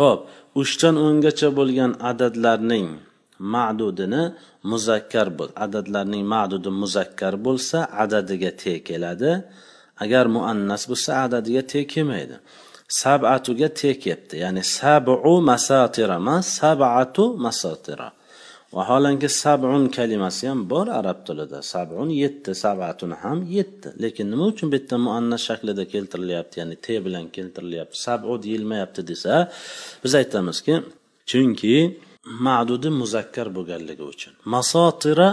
Ho'p 0.00 0.20
uchdan 0.60 0.94
o'ngacha 1.06 1.48
bo'lgan 1.58 1.92
adadlarning 2.10 2.88
ma'dudini 3.54 4.22
muzakkar 4.70 5.28
bo'l 5.38 5.50
adadlarning 5.64 6.24
ma'dudi 6.34 6.70
muzakkar 6.82 7.34
bo'lsa 7.46 7.78
adadiga 8.02 8.50
te 8.62 8.74
keladi. 8.88 9.32
Agar 10.04 10.24
muannas 10.36 10.82
bo'lsa 10.90 11.10
adadiga 11.24 11.62
te 11.72 11.80
kelmaydi. 11.92 12.36
Sabatuga 13.00 13.68
te 13.80 13.90
kelibdi 14.02 14.34
ya'ni 14.44 14.62
sabu 14.76 15.34
masatira 15.50 16.16
emas 16.22 16.46
sabatu 16.58 17.24
masatira. 17.44 18.08
Vaholanki 18.76 19.28
sabun 19.42 19.82
kalimasi 19.96 20.48
ham 20.48 20.60
bor 20.70 20.86
arab 21.00 21.18
tilida. 21.26 21.58
Sabun 21.72 22.08
yetti 22.22 22.52
sabatun 22.64 23.10
ham 23.22 23.38
yetti. 23.56 23.88
Lekin 24.02 24.26
nima 24.32 24.44
uchun 24.52 24.66
bu 24.72 24.76
yerda 24.76 24.96
muannas 25.06 25.42
shaklida 25.48 25.84
keltirilyapti 25.92 26.54
ya'ni 26.60 26.76
te 26.86 26.94
bilan 27.04 27.26
keltirilyapti? 27.36 27.96
Sabu 28.06 28.42
deyilmayapti 28.44 29.02
desa 29.10 29.34
biz 30.04 30.12
aytamizki 30.20 30.74
chunki 31.30 31.76
ma'dudi 32.46 32.88
muzakkar 33.00 33.46
bo'lganligi 33.56 34.04
uchun. 34.12 34.32
Masotira 34.54 35.28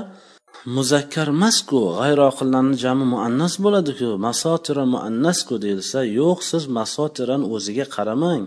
muzakkar 0.75 1.27
emasku 1.35 1.79
g'ayroqillarni 1.99 2.75
jami 2.83 3.05
muannas 3.13 3.53
bo'ladiku. 3.63 4.09
Masotira 4.27 4.83
muannasku 4.93 5.55
deyilsa 5.63 5.99
yo'q 6.19 6.39
siz 6.49 6.63
masotirani 6.79 7.45
o'ziga 7.55 7.85
qaramang. 7.95 8.43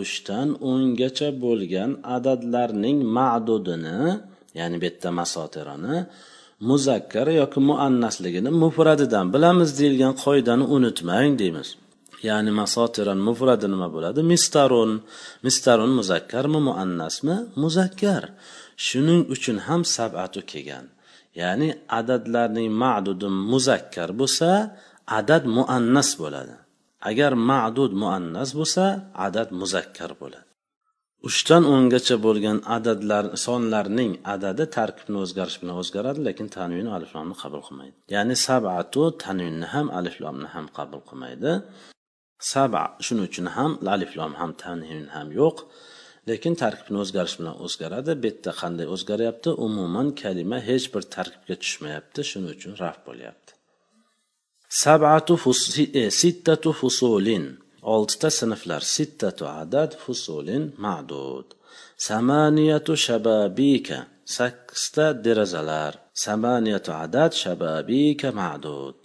Uchdan 0.00 0.48
o'ngacha 0.70 1.28
bo'lgan 1.44 1.90
adadlarning 2.16 2.98
ma'dudini 3.16 3.98
ya'ni 4.58 4.76
bu 4.80 4.84
yerda 4.88 5.10
masotirani 5.20 5.96
muzakkar 6.60 7.26
yoki 7.40 7.60
muannasligini 7.70 8.50
mufradidan 8.62 9.26
bilamiz 9.34 9.70
deyilgan 9.78 10.14
qoidani 10.24 10.64
unutmang 10.76 11.32
deymiz. 11.42 11.68
Ya'ni 12.28 12.50
masotiran 12.60 13.18
mufradi 13.28 13.66
nima 13.74 13.88
bo'ladi? 13.94 14.20
Mistarun. 14.32 14.92
Mistarun 15.46 15.92
muzakkarmi 15.98 16.60
muannasmi? 16.68 17.36
Muzakkar. 17.62 18.24
Shuning 18.86 19.22
uchun 19.34 19.56
ham 19.66 19.82
sabatu 19.96 20.40
kelgan. 20.50 20.84
Ya'ni 21.40 21.68
adadlarning 21.98 22.68
ma'dudi 22.82 23.28
muzakkar 23.52 24.10
bo'lsa 24.20 24.48
adad 25.18 25.42
muannas 25.56 26.10
bo'ladi. 26.22 26.54
Agar 27.10 27.32
ma'dud 27.50 27.92
muannas 28.02 28.50
bo'lsa 28.58 28.84
adad 29.26 29.48
muzakkar 29.60 30.12
bo'ladi. 30.20 30.48
Uchdan 31.28 31.64
o'ngacha 31.74 32.16
bo'lgan 32.26 32.58
adadlar 32.76 33.24
sonlarning 33.46 34.12
adadi 34.34 34.64
tarkibni 34.76 35.18
o'zgarish 35.24 35.58
bilan 35.62 35.76
o'zgaradi 35.82 36.20
lekin 36.28 36.48
tanvin 36.56 36.88
aliflomni 36.96 37.36
qabul 37.42 37.62
qilmaydi. 37.66 37.96
Ya'ni 38.14 38.36
sabatu 38.46 39.02
tanvinni 39.24 39.66
ham 39.74 39.86
aliflomni 39.98 40.48
ham 40.54 40.66
qabul 40.78 41.02
qilmaydi. 41.08 41.52
Saba 42.52 42.82
shuning 43.04 43.24
uchun 43.30 43.46
ham 43.56 43.72
aliflom 43.94 44.32
ham 44.40 44.50
tanvin 44.64 45.04
ham 45.14 45.28
yo'q. 45.40 45.56
Lekin 46.28 46.54
tarkibni 46.62 46.98
o'zgarish 47.04 47.36
bilan 47.40 47.56
o'zgaradi. 47.64 48.12
Bu 48.22 48.26
yerda 48.30 48.52
qanday 48.60 48.86
o'zgaryapti? 48.94 49.50
Umuman 49.66 50.08
kalima 50.22 50.58
hech 50.70 50.86
bir 50.94 51.02
tarkibga 51.16 51.54
tushmayapti. 51.62 52.20
Shuning 52.30 52.50
uchun 52.56 52.72
raf 52.82 52.98
bo'lyapti. 53.08 53.50
Sabatu 54.68 55.38
e, 55.92 56.10
sittatu 56.10 56.72
fusulin. 56.72 57.58
Oltita 57.82 58.30
sinflar 58.30 58.82
sittatu 58.82 59.44
adad 59.46 59.92
fusulin 60.02 60.64
ma'dud. 60.84 61.46
Samaniyatu 61.96 62.96
shababika 62.96 63.98
sakkizta 64.24 65.06
derazalar. 65.24 65.92
Samaniyatu 66.24 66.92
adad 66.92 67.32
shababika 67.32 68.28
ma'dud. 68.40 68.96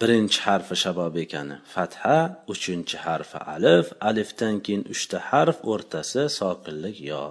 Birinchi 0.00 0.40
harfi 0.46 0.76
shabobekani 0.82 1.56
fatha 1.74 2.18
uchinchi 2.52 2.96
harfi 3.04 3.38
alif 3.54 3.86
alifdan 4.08 4.56
keyin 4.64 4.82
uchta 4.92 5.18
harf 5.30 5.58
o'rtasi 5.72 6.22
sokinlik 6.38 6.98
yo. 7.10 7.24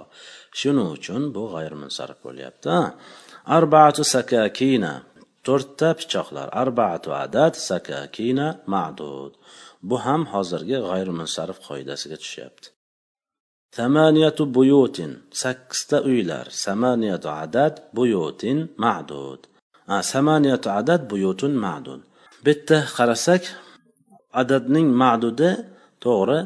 Shuning 0.58 0.88
uchun 0.96 1.22
bu 1.34 1.42
g'ayrimunsarif 1.52 2.18
bo'lyapti 2.26 2.76
arbaatu 3.56 4.02
sakakina 4.12 4.92
to'rtta 5.46 5.88
pichoqlar 5.98 6.48
arbaatu 6.62 7.08
adad 7.24 7.54
sakakina 7.68 8.48
ma'dud. 8.72 9.32
Bu 9.88 9.96
ham 10.04 10.22
hozirgi 10.32 10.78
g'ayrimunsarif 10.88 11.58
qoidasiga 11.68 12.16
tushyapti. 12.22 12.68
Tamaniyatu 13.76 14.42
buyutin 14.56 15.12
sakkizta 15.42 15.96
uylar. 16.10 16.46
Samaniyatu 16.64 17.28
adad 17.44 17.74
buyutin 17.96 18.58
ma'dud. 18.84 19.40
Samaniyatu 20.12 20.68
adad 20.80 21.02
buyutun 21.10 21.52
ma'dud. 21.64 22.00
Bitta 22.46 22.78
qarasak 22.96 23.42
adadning 24.40 24.88
ma'dudi 25.02 25.50
to'g'ri 26.04 26.40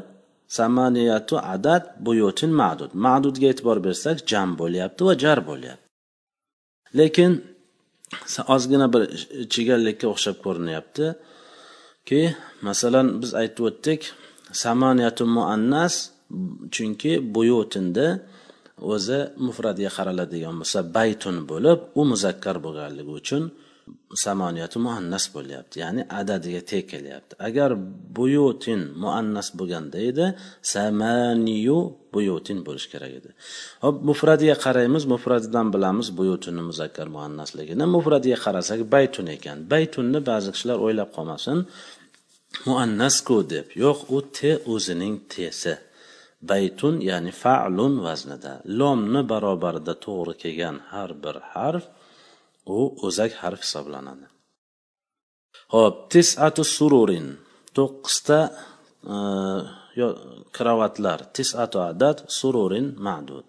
samaniyatu 0.59 1.35
adad 1.55 1.83
buyutin 2.07 2.53
ma'dud. 2.61 2.91
Ma'dudga 3.07 3.47
e'tibor 3.53 3.79
bersak 3.87 4.17
jam 4.31 4.49
bo'lyapti 4.61 5.01
va 5.09 5.15
jar 5.23 5.39
bo'lyapti. 5.49 5.87
Lekin 6.99 7.33
ozgina 8.55 8.87
bir 8.95 9.03
chigallikka 9.53 10.07
o'xshab 10.15 10.37
ko'rinyaptiki 10.45 12.21
masalan 12.69 13.07
biz 13.23 13.31
aytib 13.41 13.65
o'tdik 13.71 14.01
samaniyatu 14.63 15.25
muannas 15.37 15.95
chunki 16.75 17.13
buyutinda 17.35 18.07
o'zi 18.93 19.19
mufratga 19.47 19.91
qaraladigan 19.97 20.55
bo'lsa 20.61 20.79
baytun 20.97 21.37
bo'lib 21.51 21.79
u 22.01 22.03
muzakkar 22.13 22.57
bo'lganligi 22.65 23.13
uchun 23.21 23.43
samoniyati 24.25 24.79
muannas 24.87 25.25
bo'lyapti 25.35 25.77
ya'ni 25.85 26.03
adadiga 26.21 26.61
teng 26.71 26.87
kelyapti. 26.93 27.35
Agar 27.49 27.71
buyutin 28.19 28.81
muannas 29.03 29.49
bo'lganda 29.59 29.99
edi 30.11 30.27
samaniyu 30.75 31.79
buyutin 32.15 32.59
bo'lishi 32.67 32.89
kerak 32.95 33.13
edi. 33.19 33.31
Hop 33.85 33.97
mufradiga 34.09 34.57
qaraymiz 34.65 35.05
mufradidan 35.15 35.67
bilamiz 35.75 36.09
buyutini 36.19 36.63
muzakkar 36.71 37.09
muannasligini. 37.17 37.85
Mufradiga 37.97 38.39
qarasak 38.45 38.81
baytun 38.95 39.27
ekan. 39.37 39.59
Baytunni 39.73 40.21
ba'zi 40.31 40.49
kishilar 40.55 40.79
o'ylab 40.87 41.11
qolmasin 41.17 41.59
muannasku 42.69 43.37
deb. 43.55 43.67
Yo'q 43.85 43.99
u 44.17 44.19
te 44.37 44.51
o'zining 44.73 45.17
tesi. 45.33 45.75
Baytun 46.51 46.95
ya'ni 47.11 47.33
fa'lun 47.43 47.95
vaznida. 48.07 48.53
Lomni 48.79 49.23
barobarida 49.33 49.95
to'g'ri 50.07 50.35
kelgan 50.43 50.77
har 50.93 51.11
bir 51.25 51.37
harf 51.55 51.85
u 52.78 52.80
o'zak 53.06 53.32
harf 53.42 53.60
hisoblanadi 53.66 54.28
ho'p 55.74 55.96
tisatu 56.14 56.64
sururin 56.76 57.28
to'qqizta 57.78 58.40
karavotlar 60.58 61.20
tisatu 61.36 61.78
adad 61.92 62.18
sururin 62.40 62.88
ma'dud 63.08 63.48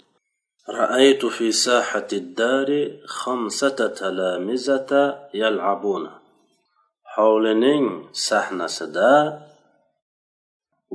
رأيت 0.82 1.22
في 1.26 1.52
ساحة 1.52 2.10
الدار 2.12 2.68
خمسة 3.06 3.78
تلامذة 3.86 4.90
يلعبون 5.34 6.04
hovlining 7.16 7.86
sahnasida 8.26 9.12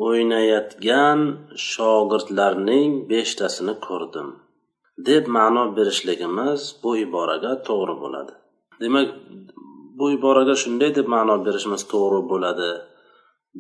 o'ynayotgan 0.06 1.20
shogirdlarning 1.72 2.92
beshtasini 3.12 3.76
ko'rdim 3.88 4.30
Deb 5.07 5.25
ma'no 5.37 5.65
berishligimiz 5.77 6.61
bu 6.83 6.91
iboraga 7.07 7.53
to'g'ri 7.67 7.95
bo'ladi. 8.03 8.33
Demak 8.83 9.09
bu 9.99 10.07
iboraga 10.17 10.55
shunday 10.63 10.91
deb 10.99 11.07
ma'no 11.15 11.37
berishimiz 11.47 11.83
to'g'ri 11.93 12.21
bo'ladi 12.31 12.71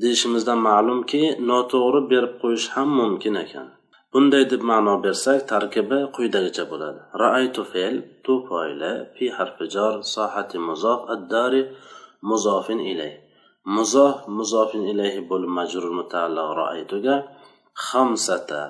deyishimizdan 0.02 0.58
ma'lumki 0.68 1.22
noto'g'ri 1.50 2.00
berib 2.12 2.32
qo'yish 2.42 2.66
ham 2.74 2.88
mumkin 3.00 3.34
ekan. 3.44 3.68
Bunday 4.12 4.44
deb 4.52 4.62
ma'no 4.70 4.94
bersak 5.04 5.38
tarkibi 5.52 5.98
quyidagicha 6.14 6.64
bo'ladi. 6.72 7.00
Raaytu 7.22 7.62
fe'l 7.72 7.96
tu 8.24 8.34
foyli 8.48 8.92
pi 9.14 9.24
harfi 9.36 9.64
jar 9.74 9.94
sohati 10.14 10.58
muzof 10.68 11.00
addari 11.14 11.62
muzofin 12.28 12.80
ilay. 12.92 13.12
Muzof 13.76 14.16
muzofin 14.38 14.82
ilayhi 14.92 15.22
bo'lib 15.30 15.50
majrur 15.58 15.92
mutaalliq 16.00 16.48
raaytuga 16.60 17.16
xamsata 17.88 18.62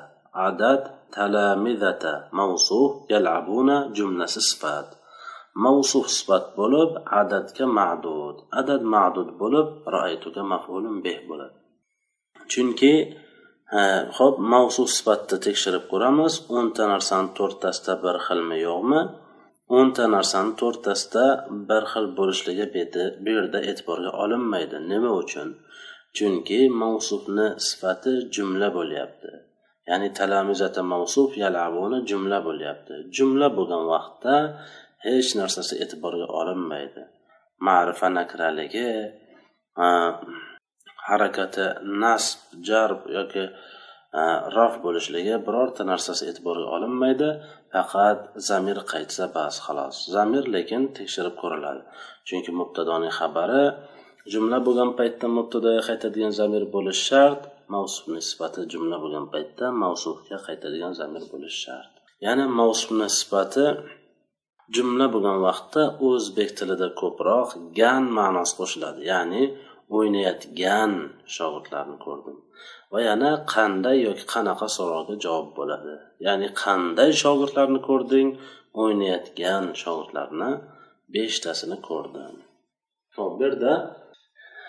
adad 0.49 0.83
talamidata 1.17 2.15
mavsuf 2.39 2.91
yalabuna 3.13 3.77
jumlasi 3.97 4.41
sifat. 4.51 4.89
Mavsuf 5.65 6.07
sifat 6.17 6.45
bo'lib 6.59 6.91
adadga 7.21 7.67
ma'dud. 7.79 8.37
Adad 8.61 8.83
ma'dud 8.95 9.31
bo'lib 9.41 9.69
raaytuga 9.95 10.43
mafulun 10.53 10.97
beh 11.05 11.19
bo'ladi. 11.29 11.57
Chunki 12.53 12.93
ho'p 14.19 14.37
mavsuf 14.53 14.89
sifatni 14.97 15.37
tekshirib 15.47 15.85
ko'ramiz. 15.93 16.35
O'nta 16.59 16.85
narsani 16.93 17.29
to'rttasida 17.39 17.95
bir 18.05 18.17
xilmi 18.27 18.59
yo'qmi? 18.67 19.01
O'nta 19.79 20.05
narsani 20.17 20.53
to'rttasida 20.61 21.27
bir 21.69 21.83
xil 21.93 22.07
bo'lishligi 22.19 22.67
bu 23.25 23.31
yerda 23.37 23.59
e'tiborga 23.71 24.11
olinmaydi. 24.23 24.77
Nima 24.91 25.13
uchun? 25.23 25.49
Chunki 26.17 26.61
mavsufni 26.83 27.47
sifati 27.69 28.13
jumla 28.35 28.69
bo'lyapti. 28.79 29.31
Ya'ni 29.91 30.09
talamizata 30.19 30.83
mavsuf 30.93 31.31
yalabuni 31.45 31.99
jumla 32.11 32.39
bo'lyapti. 32.49 32.95
Jumla 33.17 33.49
bo'lgan 33.57 33.83
vaqtda 33.93 34.35
hech 35.07 35.31
narsasi 35.41 35.75
e'tiborga 35.85 36.27
olinmaydi. 36.41 37.03
Ma'rifa 37.67 38.09
nakraligi 38.19 38.89
harakati 41.09 41.67
nasb 42.03 42.39
jarb 42.69 43.01
yoki 43.17 43.45
raf 44.57 44.75
bo'lishligi 44.85 45.35
birorta 45.47 45.83
narsasi 45.93 46.23
e'tiborga 46.31 46.67
olinmaydi. 46.77 47.31
Faqat 47.75 48.21
zamir 48.49 48.79
qaytsa 48.93 49.25
bas 49.37 49.55
xolos 49.65 49.97
zamir 50.15 50.45
lekin 50.55 50.83
tekshirib 50.99 51.35
ko'riladi. 51.43 51.83
Chunki 52.29 52.51
mubtadoning 52.61 53.15
xabari 53.19 53.65
jumla 54.33 54.59
bo'lgan 54.67 54.91
paytda 54.99 55.27
mubtadoga 55.39 55.83
qaytadigan 55.89 56.33
zamir 56.41 56.65
bo'lishi 56.75 57.05
shart 57.11 57.43
mavsuf 57.73 58.07
sifati 58.29 58.61
jumla 58.73 58.97
bo'lgan 59.03 59.27
paytda 59.35 59.67
mavsufga 59.85 60.37
qaytadigan 60.47 60.93
zamir 61.01 61.25
bo'lishi 61.33 61.61
shart. 61.65 61.93
Ya'ni 62.27 62.45
mavsuf 62.61 62.91
sifati 63.19 63.67
jumla 64.75 65.07
bo'lgan 65.15 65.39
vaqtda 65.47 65.83
o'zbek 66.09 66.51
tilida 66.59 66.89
ko'proq 67.01 67.49
gan 67.79 68.03
ma'nosi 68.19 68.55
qo'shiladi. 68.61 69.01
Ya'ni 69.13 69.43
o'ynayotgan 69.97 70.93
shogirdlarni 71.37 71.97
ko'rdim. 72.07 72.37
Va 72.93 73.01
yana 73.09 73.31
qanday 73.55 73.97
yoki 74.09 74.25
qanaqa 74.35 74.67
savolga 74.77 75.15
javob 75.25 75.49
bo'ladi. 75.59 75.95
Ya'ni 76.27 76.49
qanday 76.63 77.11
shogirdlarni 77.23 77.81
ko'rding 77.89 78.29
o'ynayotgan 78.83 79.65
shogirdlarni 79.83 80.51
beshtasini 81.15 81.79
ko'rdim. 81.89 82.35
Hop 83.17 83.33
bu 83.39 83.43
yerda 83.47 83.73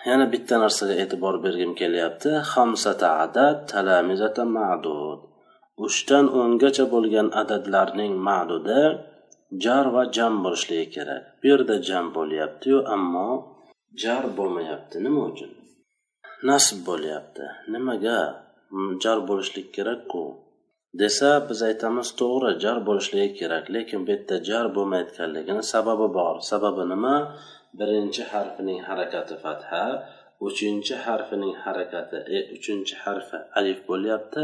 yana 0.08 0.26
bitta 0.32 0.54
narsaga 0.64 0.94
e'tibor 1.02 1.36
bergim 1.44 1.72
kelyapti. 1.80 2.30
Hamsata 2.52 3.08
adad 3.24 3.56
talamizata 3.72 4.44
ma'dud. 4.56 5.20
Uchdan 5.86 6.26
o'ngacha 6.40 6.84
bo'lgan 6.94 7.28
adadlarning 7.42 8.14
ma'dudi 8.28 8.82
jar 9.64 9.86
va 9.94 10.02
jam 10.16 10.34
bo'lishligi 10.44 10.86
kerak. 10.96 11.22
Bu 11.40 11.44
yerda 11.50 11.76
jam 11.88 12.06
bo'lyaptiyu 12.16 12.78
ammo 12.94 13.28
jar 14.02 14.24
bo'lmayapti. 14.38 14.96
Nima 15.06 15.20
uchun? 15.30 15.52
Nasb 16.48 16.78
bo'lyapti. 16.88 17.44
Nimaga? 17.72 18.20
Jar 19.02 19.18
bo'lishlik 19.28 19.68
kerakku. 19.76 20.24
Desa 21.00 21.30
biz 21.48 21.60
aytamiz 21.68 22.08
to'g'ri 22.20 22.50
jar 22.64 22.78
bo'lishligi 22.88 23.30
kerak 23.40 23.64
lekin 23.74 24.00
bu 24.06 24.10
yerda 24.14 24.36
jar 24.48 24.66
bo'lmayotganligini 24.76 25.62
sababi 25.72 26.08
bor. 26.18 26.34
Sababi 26.50 26.82
nima? 26.92 27.14
Birinchi 27.78 28.22
harfining 28.32 28.80
harakati 28.88 29.36
fatha 29.44 29.84
uchinchi 30.48 30.94
harfining 31.04 31.54
harakati 31.64 32.18
e, 32.36 32.38
uchinchi 32.56 32.94
harfi 33.04 33.38
alif 33.58 33.78
bo'lyapti. 33.90 34.42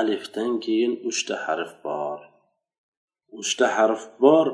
Alifdan 0.00 0.52
keyin 0.64 0.92
uchta 1.10 1.36
harf 1.46 1.72
bor. 1.84 2.18
Uchta 3.40 3.66
harf 3.76 4.02
bor 4.24 4.46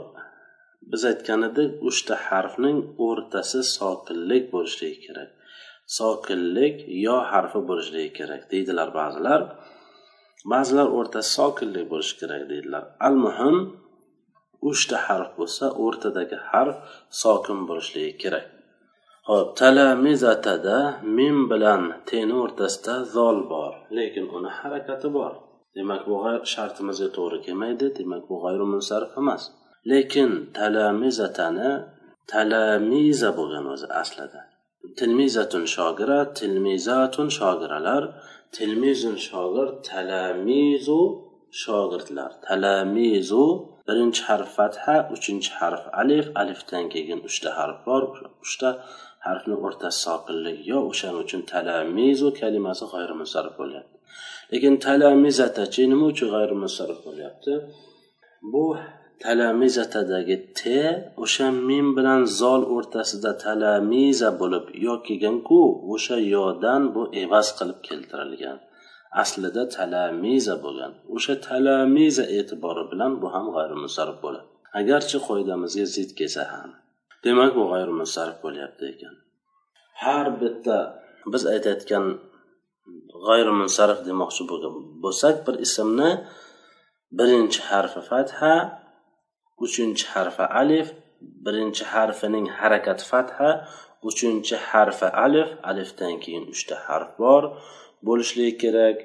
biz 0.91 1.03
aytgan 1.11 1.41
edik 1.49 1.71
uchta 1.89 2.15
harfning 2.29 2.79
o'rtasi 3.07 3.61
sokinlik 3.77 4.45
bo'lishligi 4.55 4.99
kerak. 5.07 5.31
Sokinlik 5.99 6.77
yo 7.07 7.17
harfi 7.33 7.61
bo'lishligi 7.69 8.13
kerak 8.19 8.43
deydilar 8.53 8.89
ba'zilar. 8.99 9.41
Ba'zilar 10.53 10.89
o'rtasi 10.99 11.31
sokinlik 11.39 11.87
bo'lishi 11.93 12.15
kerak 12.23 12.43
deydilar. 12.53 12.85
Al 13.07 13.17
muhim 13.27 13.57
uchta 14.71 14.97
harf 15.07 15.31
bo'lsa 15.39 15.65
o'rtadagi 15.85 16.39
harf 16.51 16.77
sokin 17.23 17.61
bo'lishligi 17.69 18.13
kerak. 18.23 18.47
Ho'p 19.29 19.49
talamizatada 19.61 20.79
min 21.19 21.37
bilan 21.51 21.83
teni 22.11 22.35
o'rtasida 22.45 22.95
zol 23.17 23.39
bor 23.53 23.73
lekin 23.99 24.27
uni 24.37 24.51
harakati 24.59 25.09
bor. 25.19 25.33
Demak 25.77 26.03
bu 26.11 26.17
shartimizga 26.53 27.09
to'g'ri 27.17 27.39
kelmaydi 27.47 27.87
demak 27.99 28.23
bu 28.31 28.35
g'ayrimunsarif 28.45 29.13
emas. 29.23 29.43
Lekin 29.91 30.31
talamizatani 30.59 31.71
talamiza 32.33 33.31
bo'lgan 33.39 33.67
o'zi 33.75 33.89
aslida. 34.03 34.41
Tilmizatun 34.99 35.65
shogira 35.75 36.19
tilmizatun 36.39 37.29
shogiralar 37.39 38.03
tilmizun 38.57 39.17
shogir 39.29 39.69
talamizu 39.89 41.01
shogirdlar 41.63 42.31
talamizu 42.47 43.45
birinchi 43.89 44.23
harf 44.29 44.49
fatha 44.59 44.95
uchinchi 45.15 45.51
harf 45.61 45.83
alif 46.03 46.27
alifdan 46.41 46.85
keyin 46.95 47.21
uchta 47.29 47.51
harf 47.59 47.79
bor 47.89 48.03
uchta 48.45 48.69
harfni 49.27 49.57
o'rtasi 49.67 49.99
sokinlik 50.07 50.59
yo 50.71 50.79
o'shaning 50.91 51.21
uchun 51.25 51.41
talamizu 51.53 52.29
kalimasi 52.41 52.85
g'ayrimusarrif 52.93 53.55
bo'lyapti. 53.61 53.97
Lekin 54.53 54.75
talamizatachi 54.87 55.83
nima 55.93 56.05
uchun 56.13 56.29
g'ayrimusarrif 56.35 57.01
bo'lyapti? 57.07 57.53
Bu 58.53 58.65
talamizatadagi 59.25 60.37
t 60.59 60.63
o'sha 61.25 61.47
min 61.69 61.87
bilan 61.97 62.21
zol 62.41 62.63
o'rtasida 62.77 63.33
talamiza 63.45 64.31
bo'lib 64.41 64.65
yo 64.85 64.95
kelganku 65.07 65.61
o'sha 65.95 66.17
yodan 66.35 66.83
bu 66.95 67.03
evaz 67.23 67.47
qilib 67.59 67.79
keltirilgan. 67.89 68.59
Aslida 69.23 69.63
talamiza 69.77 70.55
bo'lgan. 70.65 70.93
O'sha 71.15 71.35
talamiza 71.49 72.25
e'tibori 72.39 72.85
bilan 72.93 73.13
bu 73.23 73.27
ham 73.35 73.47
g'ayrimusarrif 73.57 74.19
bo'ladi. 74.25 74.49
Agarchi 74.81 75.19
qoidamizga 75.29 75.87
zid 75.95 76.11
kelsa 76.19 76.43
ham 76.53 76.71
demak 77.25 77.51
bu 77.59 77.65
g'ayrimusarrif 77.73 78.39
bo'lyapti 78.45 78.85
ekan. 78.93 79.15
Har 80.03 80.27
bitta 80.41 80.79
biz 81.33 81.43
aytayotgan 81.53 82.05
g'ayrimunsarif 83.27 83.99
demoqchi 84.09 84.43
bo'lsak 85.05 85.37
bir 85.47 85.55
ismni 85.67 86.11
birinchi 87.19 87.61
harfi 87.71 88.01
fatha 88.11 88.55
uchinchi 89.65 90.05
harfi 90.15 90.45
alif 90.63 90.89
birinchi 91.45 91.85
harfining 91.93 92.47
harakati 92.59 93.05
fatha 93.13 93.51
uchinchi 94.09 94.57
harfi 94.71 95.09
alif 95.25 95.49
alifdan 95.71 96.15
keyin 96.23 96.45
uchta 96.55 96.77
harf 96.87 97.11
bor. 97.23 97.43
Bo'lishligi 98.07 98.55
kerak. 98.65 98.99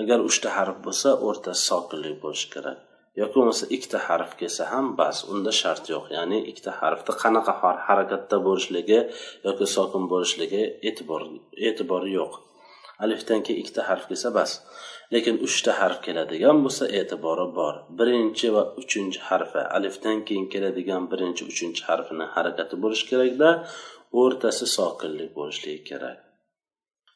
Agar 0.00 0.18
uchta 0.28 0.48
harf 0.56 0.76
bo'lsa 0.86 1.08
o'rtasi 1.26 1.62
sokinlik 1.70 2.16
bo'lishi 2.24 2.48
kerak. 2.54 2.78
Yoki 3.20 3.34
bo'lmasa 3.38 3.66
ikkita 3.76 3.98
harf 4.08 4.30
kelsa 4.40 4.64
ham 4.72 4.86
bas 5.00 5.18
unda 5.32 5.52
shart 5.60 5.84
yo'q. 5.92 6.04
Ya'ni 6.16 6.38
ikkita 6.50 6.72
harfda 6.80 7.12
qanaqa 7.22 7.52
harakatda 7.88 8.36
bo'lishligi 8.46 9.00
yoki 9.46 9.66
sokin 9.76 10.08
bo'lishligi 10.12 10.62
e'tibor 10.88 11.22
e'tibori 11.68 12.10
yo'q. 12.18 12.32
Alifdan 13.04 13.40
keyin 13.46 13.60
ikkita 13.62 13.82
harf 13.88 14.04
kelsa 14.10 14.34
bas. 14.38 14.50
Lekin 15.14 15.36
uchta 15.46 15.72
harf 15.80 15.98
keladigan 16.06 16.58
bo'lsa 16.64 16.84
e'tibori 17.00 17.46
bor. 17.58 17.74
Birinchi 17.98 18.48
va 18.56 18.62
uchinchi 18.82 19.20
harfi 19.28 19.62
alifdan 19.78 20.18
keyin 20.26 20.46
keladigan 20.52 21.02
birinchi 21.12 21.42
uchinchi 21.52 21.82
harfini 21.88 22.26
harakati 22.34 22.82
bo'lishi 22.84 23.10
kerakda 23.12 23.50
o'rtasi 24.22 24.66
sokinlik 24.76 25.30
bo'lishligi 25.38 25.82
kerak. 25.90 26.23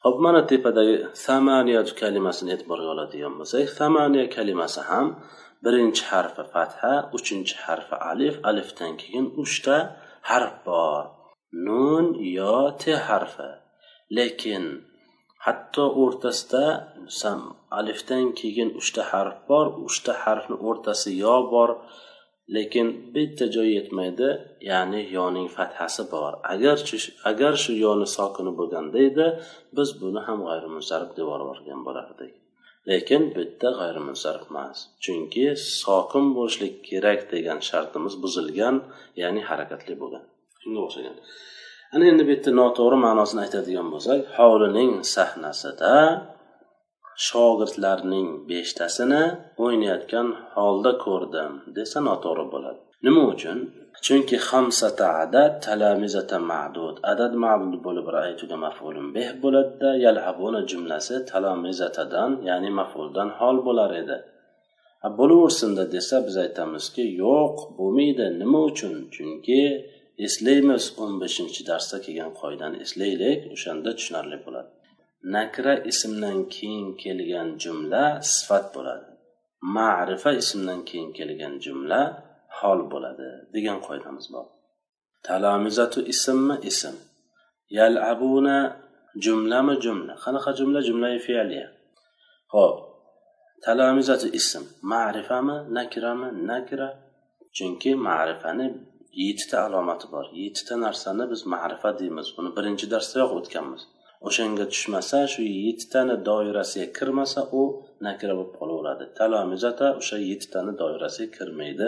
Hop 0.03 0.15
mana 0.25 0.41
tepadagi 0.51 0.95
samaniya 1.25 1.81
kalimasini 2.01 2.49
e'tiborga 2.55 2.89
oladigan 2.95 3.33
bo'lsak 3.39 3.65
samaniya 3.79 4.25
kalimasi 4.35 4.81
ham 4.89 5.07
birinchi 5.63 6.03
harfi 6.11 6.43
fatha 6.53 6.93
uchinchi 7.17 7.55
harfi 7.65 7.95
alif 8.11 8.35
alifdan 8.49 8.93
keyin 9.01 9.25
uchta 9.43 9.75
harf 10.29 10.53
bor. 10.65 11.03
Nun 11.67 12.05
yo 12.37 12.57
te 12.81 12.93
harfi. 13.07 13.49
Lekin 14.17 14.63
hatto 15.45 15.85
o'rtasida 16.03 16.65
alifdan 17.79 18.25
keyin 18.39 18.69
uchta 18.79 19.01
harf 19.11 19.35
bor 19.49 19.65
uchta 19.87 20.13
harfni 20.23 20.55
o'rtasi 20.67 21.09
yo 21.23 21.35
bor 21.53 21.69
lekin 22.55 22.87
bitta 23.15 23.45
joy 23.55 23.69
yetmaydi 23.77 24.29
ya'ni 24.71 25.01
yoning 25.17 25.47
fathasi 25.57 26.03
bor. 26.13 26.33
Agar 26.53 26.77
agar 27.31 27.53
shu 27.63 27.71
yoni 27.85 28.07
sokini 28.17 28.51
bo'lganda 28.59 28.97
edi 29.09 29.27
biz 29.77 29.89
buni 30.01 30.21
ham 30.27 30.39
g'ayrimunsarif 30.47 31.11
deb 31.17 31.27
yuborgan 31.33 31.81
bo'lardik. 31.87 32.33
Lekin 32.89 33.21
bu 33.33 33.39
yerda 33.43 33.69
g'ayrimunsarif 33.79 34.45
emas 34.51 34.77
chunki 35.03 35.45
sokin 35.81 36.25
bo'lishlik 36.37 36.75
kerak 36.89 37.21
degan 37.33 37.59
shartimiz 37.69 38.13
buzilgan 38.23 38.75
ya'ni 39.21 39.41
harakatli 39.49 39.93
bo'lgan. 40.01 40.23
Shunga 40.61 40.81
o'xshagan. 40.87 41.15
Ana 41.93 42.03
endi 42.11 42.23
bu 42.27 42.31
yerda 42.35 42.51
noto'g'ri 42.61 42.97
ma'nosini 43.05 43.39
aytadigan 43.45 43.87
bo'lsak 43.93 44.19
hovlining 44.37 44.91
sahnasida 45.15 45.93
shogirdlarning 47.27 48.29
beshtasini 48.49 49.23
o'ynayotgan 49.63 50.27
holda 50.55 50.91
ko'rdim 51.05 51.53
desa 51.77 51.99
noto'g'ri 52.09 52.45
bo'ladi. 52.53 52.79
Nima 53.05 53.23
uchun? 53.33 53.57
Chunki 54.05 54.37
hamsata 54.49 55.07
adad 55.23 55.53
talamizata 55.65 56.37
ma'dud. 56.51 56.95
Adad 57.11 57.33
ma'dud 57.43 57.75
bo'lib 57.87 58.07
raytuga 58.17 58.57
mafulun 58.65 59.07
beh 59.15 59.29
bo'ladida 59.43 59.89
yalhabuna 60.05 60.61
jumlasi 60.71 61.15
talamizatadan 61.31 62.31
ya'ni 62.49 62.69
mafuldan 62.79 63.29
hol 63.39 63.57
bo'lar 63.67 63.91
edi. 64.01 64.17
Bo'laversinda 65.19 65.83
desa 65.95 66.15
biz 66.27 66.35
aytamizki 66.45 67.03
yo'q 67.23 67.55
bo'lmaydi. 67.77 68.25
Nima 68.41 68.59
uchun? 68.71 68.95
Chunki 69.15 69.61
eslaymiz 70.25 70.83
o'n 71.03 71.13
beshinchi 71.23 71.61
darsda 71.69 71.97
kelgan 72.05 72.31
qoidani 72.41 72.77
eslaylik 72.85 73.39
o'shanda 73.53 73.89
tushunarli 73.97 74.37
bo'ladi. 74.45 74.69
Nakra 75.23 75.75
ismdan 75.91 76.37
keyin 76.53 76.87
kelgan 77.01 77.49
jumla 77.63 78.03
sifat 78.33 78.65
bo'ladi. 78.75 79.07
Ma'rifa 79.75 80.31
ismdan 80.41 80.79
keyin 80.89 81.11
kelgan 81.17 81.55
jumla 81.65 82.01
hol 82.59 82.79
bo'ladi 82.91 83.29
degan 83.53 83.79
qoidamiz 83.87 84.25
bor. 84.33 84.45
Talamizatu 85.27 85.99
ismmi 86.13 86.55
ism. 86.71 86.95
Yalabuna 87.77 88.57
jumlami 89.23 89.75
jumla. 89.83 90.13
Qanaqa 90.23 90.51
jumla? 90.59 90.79
Jumla 90.87 91.07
fe'liya 91.27 91.67
ho'p 92.53 92.75
talamizatu 93.65 94.27
ism. 94.39 94.63
Ma'rifami? 94.91 95.55
Nakrami? 95.77 96.29
Nakra. 96.49 96.89
Chunki 97.57 97.91
ma'rifani 98.07 98.65
yettita 99.23 99.57
alomati 99.65 100.07
bor. 100.13 100.25
Yettita 100.41 100.73
narsani 100.85 101.23
biz 101.31 101.41
ma'rifa 101.53 101.89
deymiz. 101.99 102.27
Buni 102.35 102.49
birinchi 102.57 102.85
darsdayoq 102.93 103.31
o'tganmiz. 103.39 103.81
O'shanga 104.27 104.65
tushmasa 104.73 105.19
shu 105.33 105.41
yettitani 105.65 106.15
doirasiga 106.29 106.87
kirmasa 106.97 107.41
u 107.59 107.61
nakra 108.07 108.33
bo'lib 108.37 108.53
qolaveradi. 108.59 109.05
Talomizata 109.19 109.87
o'sha 109.99 110.17
yettitani 110.29 110.73
doirasiga 110.81 111.29
kirmaydi. 111.37 111.87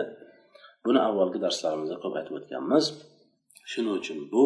Buni 0.86 1.00
avvalgi 1.08 1.40
darslarimizda 1.46 1.98
ko'p 2.04 2.14
aytib 2.20 2.36
o'tganmiz. 2.40 2.86
Shuning 3.72 3.96
uchun 4.02 4.20
bu 4.34 4.46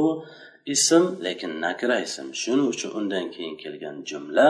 ism 0.76 1.04
lekin 1.26 1.52
nakra 1.65 1.98
ism. 2.08 2.28
Shuning 2.41 2.67
uchun 2.74 2.91
undan 3.00 3.26
keyin 3.36 3.56
kelgan 3.63 3.98
jumla 4.10 4.50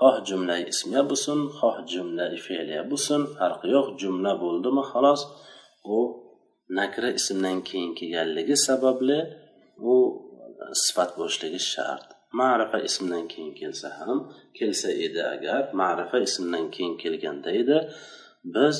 xoh 0.00 0.16
jumla 0.28 0.56
ismiya 0.72 1.02
bo'lsin 1.10 1.38
xoh 1.58 1.76
jumla 1.92 2.24
fe'liya 2.46 2.82
bo'lsin 2.90 3.20
farqi 3.36 3.66
yo'q 3.74 3.88
jumla 4.02 4.32
bo'ldimi 4.42 4.82
xolos. 4.90 5.20
U 5.96 5.98
nakra 6.78 7.08
ismdan 7.18 7.58
keyin 7.68 7.90
kelganligi 7.98 8.56
sababli 8.66 9.18
u 9.92 9.94
sifat 10.84 11.10
bo'lishligi 11.18 11.60
shart. 11.72 12.13
Ma'rifa 12.40 12.78
ismdan 12.88 13.24
keyin 13.32 13.52
kelsa 13.60 13.88
ham 13.98 14.18
kelsa 14.58 14.90
edi 15.06 15.20
agar 15.34 15.62
ma'rifa 15.80 16.18
ismdan 16.28 16.66
keyin 16.74 16.94
kelganda 17.02 17.50
edi 17.62 17.78
biz 18.54 18.76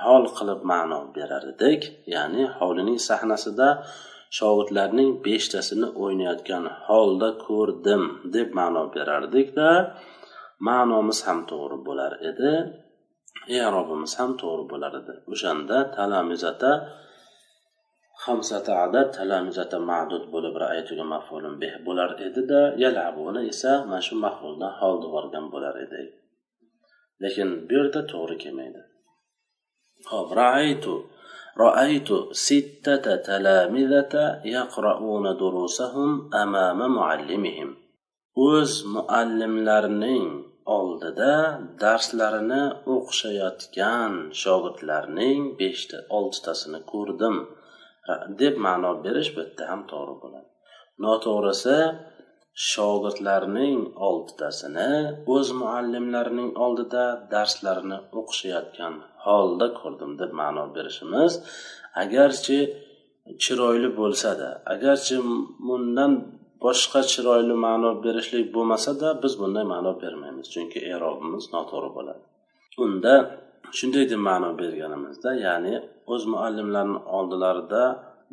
hol 0.00 0.24
qilib 0.36 0.60
ma'no 0.72 1.00
berar 1.16 1.44
edik 1.52 1.82
ya'ni 2.14 2.42
hovlining 2.58 3.00
sahnasida 3.08 3.68
shogirdlarning 4.38 5.10
beshtasini 5.26 5.88
o'ynayotgan 6.02 6.64
holda 6.86 7.30
ko'rdim 7.46 8.02
deb 8.34 8.48
ma'no 8.58 8.84
berardikda 8.96 9.68
ma'nomiz 10.68 11.18
ham 11.26 11.38
to'g'ri 11.50 11.78
bo'lar 11.88 12.12
edi 12.30 12.52
erobimiz 13.48 14.12
ham 14.18 14.30
to'g'ri 14.40 14.64
bo'lar 14.72 14.92
edi. 15.00 15.14
O'shanda 15.32 15.78
talamizata 15.96 16.70
hamsata 18.25 18.71
adad 18.85 19.07
talamizata 19.17 19.77
ma'dud 19.89 20.23
bo'lib 20.33 20.55
raaytuga 20.63 21.05
mafulun 21.13 21.55
bih 21.61 21.73
bo'lar 21.85 22.09
edida 22.27 22.61
yalabuna 22.83 23.41
esa 23.51 23.71
mana 23.89 24.01
shu 24.07 24.15
mafuldan 24.25 24.73
holda 24.79 25.07
borgan 25.15 25.45
bo'lar 25.53 25.75
edi 25.85 26.01
lekin 27.23 27.49
bu 27.67 27.71
yerda 27.77 28.01
to'g'ri 28.11 28.35
kelmaydi 28.43 28.81
hop 30.11 30.29
raaytu 30.41 30.95
رأيت 31.65 32.09
ستة 32.31 33.05
تلامذة 33.29 34.13
يقرؤون 34.57 35.25
دروسهم 35.43 36.09
أمام 36.43 36.79
معلمهم 36.99 37.69
o'z 38.49 38.71
muallimlarining 38.95 40.27
oldida 40.77 41.33
darslarini 41.83 42.63
o'qishayotgan 42.93 44.13
shogirdlarning 44.41 45.41
beshta 45.61 45.97
oltitasini 46.17 46.79
ko'rdim 46.91 47.35
Э, 48.12 48.14
deb 48.40 48.54
ma'no 48.66 48.90
berish 49.04 49.30
bu 49.34 49.40
yerda 49.42 49.64
ham 49.70 49.80
to'g'ri 49.90 50.14
bo'ladi. 50.22 50.48
Noto'g'risi 51.04 51.76
shogirdlarning 52.70 53.78
oltitasini 54.08 54.90
o'z 55.34 55.48
muallimlarining 55.60 56.50
oldida 56.64 57.04
darslarini 57.32 57.98
o'qishayotgan 58.20 58.94
holda 59.24 59.66
ko'rdim 59.80 60.12
deb 60.20 60.30
ma'no 60.40 60.64
berishimiz 60.76 61.32
agarchi 62.02 62.58
chiroyli 63.42 63.90
bo'lsada 64.00 64.48
agarchi 64.74 65.16
bundan 65.68 66.12
boshqa 66.64 67.00
chiroyli 67.12 67.56
ma'no 67.66 67.90
berishlik 68.04 68.46
bo'lmasada 68.56 69.08
biz 69.22 69.32
bunday 69.40 69.64
ma'no 69.74 69.92
bermaymiz 70.02 70.46
chunki 70.54 70.78
erobimiz 70.94 71.44
noto'g'ri 71.54 71.90
bo'ladi. 71.96 72.22
Unda 72.84 73.14
shunday 73.78 74.04
deb 74.12 74.20
ma'no 74.28 74.50
berganimizda 74.60 75.30
ya'ni 75.46 75.74
o'z 76.12 76.22
muallimlarini 76.32 77.00
oldilarida 77.16 77.82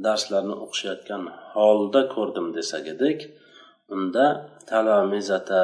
darslarni 0.06 0.56
o'qishayotgan 0.64 1.24
holda 1.54 2.02
ko'rdim 2.16 2.48
desak 2.58 2.86
edik 2.96 3.20
unda 3.96 4.26
talamizata 4.72 5.62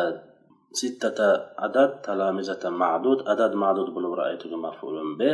sittata 0.79 1.29
adad 1.67 1.91
talamizata 2.07 2.69
ma'dud 2.83 3.19
adad 3.33 3.53
ma'dud 3.63 3.89
bo'lib 3.95 4.13
ra'aytuga 4.19 4.57
maf'ulun 4.67 5.09
be 5.19 5.31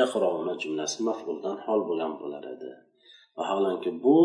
yaqrouna 0.00 0.54
jumlasi 0.62 0.98
maf'uldan 1.08 1.56
hol 1.66 1.80
bo'lgan 1.88 2.12
bo'lar 2.20 2.44
edi. 2.54 2.70
Vaholanki 3.38 3.90
bu 4.04 4.16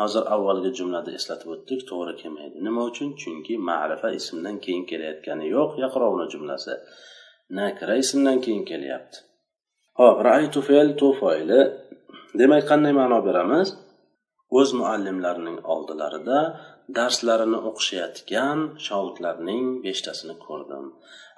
hozir 0.00 0.24
avvalgi 0.34 0.70
jumlada 0.78 1.10
eslatib 1.18 1.48
o'tdik 1.54 1.80
to'g'ri 1.90 2.14
kelmaydi. 2.22 2.56
Nima 2.66 2.82
uchun? 2.90 3.08
Chunki 3.20 3.54
ma'rifa 3.68 4.08
ismdan 4.20 4.56
keyin 4.64 4.84
kelayotgani 4.90 5.46
yo'q 5.56 5.70
yaqrovna 5.84 6.26
jumlasi. 6.32 6.74
Nakra 7.58 7.94
ismdan 8.04 8.38
keyin 8.44 8.64
kelyapti. 8.70 9.18
Ho'p 9.98 10.18
raaytu 10.28 10.60
fe'l 10.68 10.88
to 11.00 11.08
foili. 11.20 11.60
Demak 12.38 12.64
qanday 12.70 12.92
ma'no 13.00 13.18
beramiz? 13.28 13.68
O'z 14.58 14.70
muallimlarining 14.80 15.58
oldilarida 15.74 16.38
darslarini 16.96 17.58
o'qishayotgan 17.68 18.58
shogirdlarning 18.86 19.64
beshtasini 19.84 20.36
ko'rdim. 20.46 20.86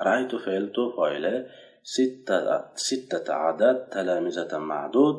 Raytu 0.06 0.36
fe'ltu 0.44 0.82
foili. 0.96 1.36
Sittata 2.86 3.34
adad 3.50 3.78
talamizatan 3.94 4.64
ma'dud. 4.72 5.16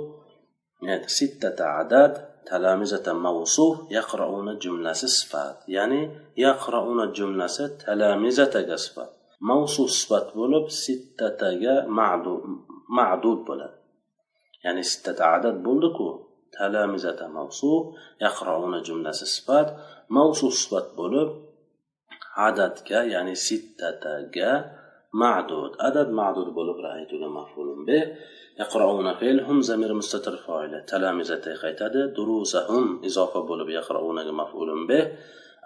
Sittata 1.18 1.66
adad 1.82 2.14
talamizatan 2.50 3.18
mavsuf 3.28 3.74
yaqrauna 3.98 4.54
jumlasi 4.64 5.08
sifat. 5.18 5.58
Ya'ni 5.76 6.02
yaqrauna 6.46 7.06
jumlasi 7.18 7.66
talamizataga 7.84 8.78
sifat. 8.86 9.12
Mavsuf 9.50 9.90
sifat 10.00 10.28
bo'lib 10.40 10.66
sittataga 10.84 11.76
ma'dud 12.00 12.44
معدود 12.92 13.46
بلد 13.46 13.72
يعني 14.64 14.84
ستة 14.84 15.24
عدد 15.24 15.64
بندكو 15.64 16.20
تلامزة 16.60 17.28
موصوف. 17.28 17.96
يقرأون 18.22 18.82
جملة 18.82 19.12
صفات. 19.12 19.76
موصوف 20.10 20.54
صفات 20.54 20.88
بلد 20.98 21.32
عدد 22.36 22.74
كا 22.88 23.04
يعني 23.04 23.36
ستة 23.36 24.30
كا 24.34 24.72
معدود. 25.14 25.72
عدد 25.80 26.10
معدود 26.10 26.48
بلد 26.54 26.76
رأيت 26.86 27.14
مفعول 27.14 27.86
به. 27.86 28.16
يقرأون 28.60 29.14
فيل 29.14 29.40
هم 29.40 29.62
زمير 29.62 29.94
مستتر 29.94 30.38
فاعل. 30.38 30.86
تلامذة 30.86 31.54
خيتاد 31.54 32.14
دروسهم. 32.14 33.02
إضافة 33.06 33.40
يقرأون 33.40 33.70
يقرؤون 33.70 34.32
مفعول 34.34 34.88
به. 34.88 35.18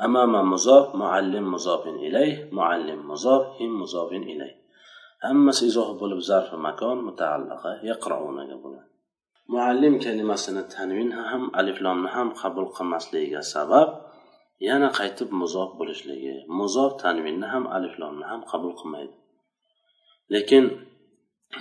أمام 0.01 0.51
مضاف. 0.51 0.95
معلم 0.95 1.53
مضاف 1.53 1.87
إليه. 1.87 2.49
معلم 2.51 3.11
مضاف. 3.11 3.61
هم 3.61 3.81
مضاف 3.81 4.11
إليه. 4.11 4.64
Hammasi 5.29 5.63
izoh 5.71 5.89
bo'lib 6.01 6.21
zarfi 6.29 6.57
makon 6.67 6.97
mutaallaqa 7.07 7.71
yaqrounaga 7.89 8.57
bo'ladi. 8.63 8.89
Muallim 9.53 9.95
kalimasini 10.05 10.63
tanvin 10.75 11.09
ham 11.29 11.43
aliflomni 11.59 12.09
ham 12.15 12.29
qabul 12.41 12.67
qilmasligiga 12.77 13.41
sabab 13.53 13.89
yana 14.67 14.89
qaytib 14.99 15.29
muzof 15.41 15.69
bo'lishligi 15.79 16.35
muzof 16.59 16.91
tanvinni 17.03 17.47
ham 17.53 17.65
aliflomni 17.77 18.25
ham 18.31 18.41
qabul 18.51 18.73
qilmaydi. 18.79 19.15
Lekin 20.33 20.65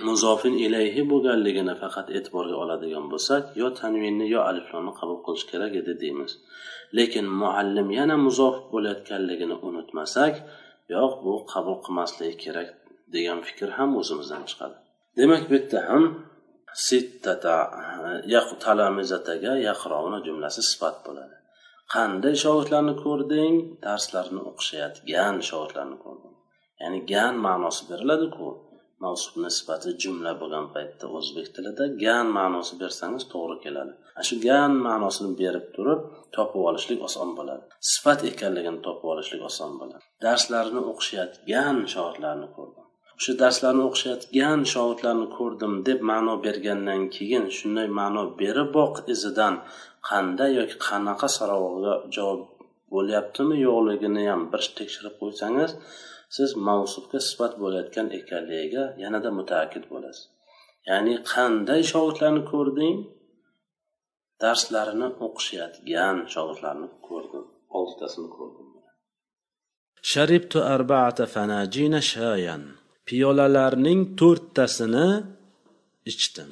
muzofin 0.07 0.55
ilayhi 0.65 1.01
bo'lganligini 1.11 1.73
faqat 1.81 2.07
e'tiborga 2.17 2.55
oladigan 2.63 3.05
bo'lsak 3.11 3.43
yo 3.61 3.67
tanvinni 3.81 4.25
yo 4.35 4.41
aliflomni 4.49 4.93
qabul 4.99 5.19
qilish 5.25 5.45
kerak 5.51 5.73
edi 5.81 5.93
deymiz. 6.03 6.31
Lekin 6.97 7.25
muallim 7.41 7.87
yana 7.99 8.15
muzof 8.27 8.55
bo'layotganligini 8.73 9.55
unutmasak 9.67 10.33
yo'q 10.95 11.11
bu 11.25 11.33
qabul 11.53 11.77
qilmasligi 11.85 12.35
kerak 12.45 12.69
degan 13.13 13.39
fikr 13.47 13.69
ham 13.77 13.91
o'zimizdan 14.01 14.43
chiqadi. 14.49 14.77
Demak 15.19 15.43
bu 15.49 15.53
yerda 15.57 15.79
ham 15.89 16.03
sittata 16.87 17.57
talamizataga 18.65 19.53
yaqrovna 19.69 20.19
jumlasi 20.27 20.61
sifat 20.71 20.97
bo'ladi. 21.07 21.35
Qanday 21.93 22.35
shogirdlarni 22.43 22.95
ko'rding? 23.05 23.53
Darslarni 23.85 24.41
o'qishayotgan 24.49 25.35
shogirdlarni 25.49 25.97
ko'rdim 26.05 26.35
ya'ni 26.81 26.99
gan 27.11 27.33
ma'nosi 27.45 27.83
beriladiku. 27.89 28.47
Mavsubni 29.03 29.49
sifati 29.57 29.89
jumla 30.03 30.31
bo'lgan 30.41 30.65
paytda 30.75 31.05
o'zbek 31.17 31.47
tilida 31.55 31.85
gan 32.03 32.27
ma'nosi 32.37 32.73
bersangiz 32.81 33.23
to'g'ri 33.33 33.57
keladi. 33.65 33.93
Ana 34.15 34.23
shu 34.29 34.35
gan 34.47 34.71
ma'nosini 34.87 35.31
berib 35.41 35.65
turib 35.75 36.01
topib 36.35 36.61
olishlik 36.69 36.99
oson 37.07 37.29
bo'ladi. 37.37 37.63
Sifat 37.91 38.19
ekanligini 38.31 38.79
topib 38.87 39.07
olishlik 39.13 39.41
oson 39.49 39.71
bo'ladi. 39.79 40.03
Darslarni 40.25 40.81
o'qishayotgan 40.91 41.77
shoirlarni 41.93 42.47
ko'rdim. 42.57 42.84
O'sha 43.17 43.33
darslarni 43.41 43.83
o'qishayotgan 43.87 44.59
shogirdlarni 44.73 45.27
ko'rdim 45.37 45.73
deb 45.87 45.99
ma'no 46.11 46.33
bergandan 46.45 47.03
keyin 47.15 47.45
shunday 47.57 47.87
ma'no 47.99 48.23
beriboq 48.41 48.93
izidan 49.13 49.55
qanday 50.09 50.51
yoki 50.59 50.75
qanaqa 50.87 51.27
savolga 51.37 51.93
javob 52.15 52.41
bo'lyaptimi 52.93 53.55
yo'qligini 53.67 54.23
ham 54.31 54.41
bir 54.51 54.63
tekshirib 54.79 55.15
qo'ysangiz 55.21 55.71
siz 56.35 56.49
mavsufga 56.67 57.19
sifat 57.27 57.53
bo'layotgan 57.61 58.07
ekanligiga 58.19 58.83
yanada 59.03 59.29
mutaakkid 59.39 59.83
bo'lasiz. 59.91 60.23
Ya'ni 60.89 61.13
qanday 61.33 61.81
shogirdlarni 61.91 62.43
ko'rding? 62.51 62.97
Darslarini 64.43 65.09
o'qishayotgan 65.25 66.15
shogirdlarni 66.33 66.87
ko'rdim 67.07 67.45
oltitasini 67.79 68.29
ko'rdim. 68.37 68.67
Sharibtu 70.11 70.59
arbaata 70.75 71.25
fanajina 71.35 72.01
shayan. 72.13 72.63
Piyolalarning 73.07 74.01
to'rttasini 74.19 75.07
ichdim. 76.11 76.51